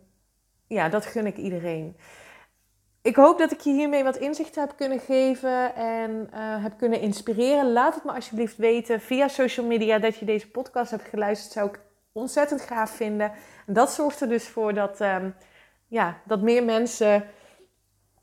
ja, 0.67 0.89
dat 0.89 1.07
gun 1.07 1.27
ik 1.27 1.37
iedereen. 1.37 1.97
Ik 3.03 3.17
hoop 3.17 3.39
dat 3.39 3.53
ik 3.53 3.61
je 3.61 3.73
hiermee 3.73 4.05
wat 4.05 4.17
inzicht 4.17 4.55
heb 4.55 4.73
kunnen 4.77 5.01
geven 5.01 5.75
en 5.75 6.11
uh, 6.11 6.63
heb 6.63 6.79
kunnen 6.79 7.01
inspireren. 7.01 7.73
Laat 7.73 7.95
het 7.95 8.05
me 8.05 8.13
alsjeblieft 8.13 8.57
weten 8.57 9.01
via 9.01 9.29
social 9.29 9.67
media 9.67 9.99
dat 9.99 10.17
je 10.17 10.25
deze 10.25 10.51
podcast 10.51 10.91
hebt 10.91 11.09
geluisterd. 11.09 11.53
Zou 11.53 11.69
ik 11.69 11.81
ontzettend 12.13 12.61
gaaf 12.61 12.91
vinden. 12.91 13.33
En 13.67 13.73
dat 13.73 13.93
zorgt 13.93 14.21
er 14.21 14.29
dus 14.29 14.49
voor 14.49 14.75
dat, 14.75 15.01
um, 15.01 15.35
ja, 15.87 16.21
dat 16.25 16.43
meer 16.43 16.65
mensen 16.65 17.25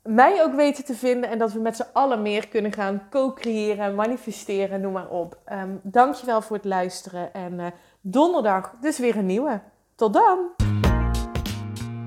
mij 0.06 0.42
ook 0.42 0.54
weten 0.54 0.84
te 0.84 0.94
vinden. 0.94 1.30
En 1.30 1.38
dat 1.38 1.52
we 1.52 1.58
met 1.58 1.76
z'n 1.76 1.86
allen 1.92 2.22
meer 2.22 2.48
kunnen 2.48 2.72
gaan 2.72 3.02
co-creëren, 3.10 3.94
manifesteren, 3.94 4.80
noem 4.80 4.92
maar 4.92 5.08
op. 5.08 5.38
Um, 5.52 5.80
dankjewel 5.82 6.42
voor 6.42 6.56
het 6.56 6.64
luisteren. 6.64 7.32
En 7.32 7.52
uh, 7.52 7.66
donderdag 8.00 8.74
dus 8.80 8.98
weer 8.98 9.16
een 9.16 9.26
nieuwe. 9.26 9.60
Tot 9.94 10.12
dan! 10.12 10.38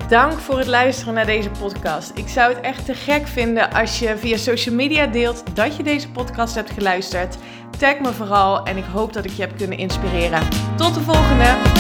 Dank 0.10 0.32
voor 0.32 0.58
het 0.58 0.68
luisteren 0.68 1.14
naar 1.14 1.26
deze 1.26 1.50
podcast. 1.50 2.18
Ik 2.18 2.28
zou 2.28 2.54
het 2.54 2.64
echt 2.64 2.86
te 2.86 2.94
gek 2.94 3.28
vinden 3.28 3.72
als 3.72 4.00
je 4.00 4.18
via 4.18 4.38
social 4.38 4.76
media 4.76 5.08
deelt 5.08 5.56
dat 5.56 5.76
je 5.76 5.84
deze 5.84 6.12
podcast 6.12 6.56
hebt 6.56 6.70
geluisterd. 6.70 7.38
Tag 7.78 8.00
me 8.00 8.14
vooral 8.14 8.66
en 8.66 8.78
ik 8.78 8.86
hoop 8.94 9.14
dat 9.14 9.26
ik 9.26 9.32
je 9.32 9.42
heb 9.42 9.58
kunnen 9.58 9.78
inspireren. 9.78 10.48
Tot 10.78 10.94
de 10.94 11.02
volgende! 11.02 11.79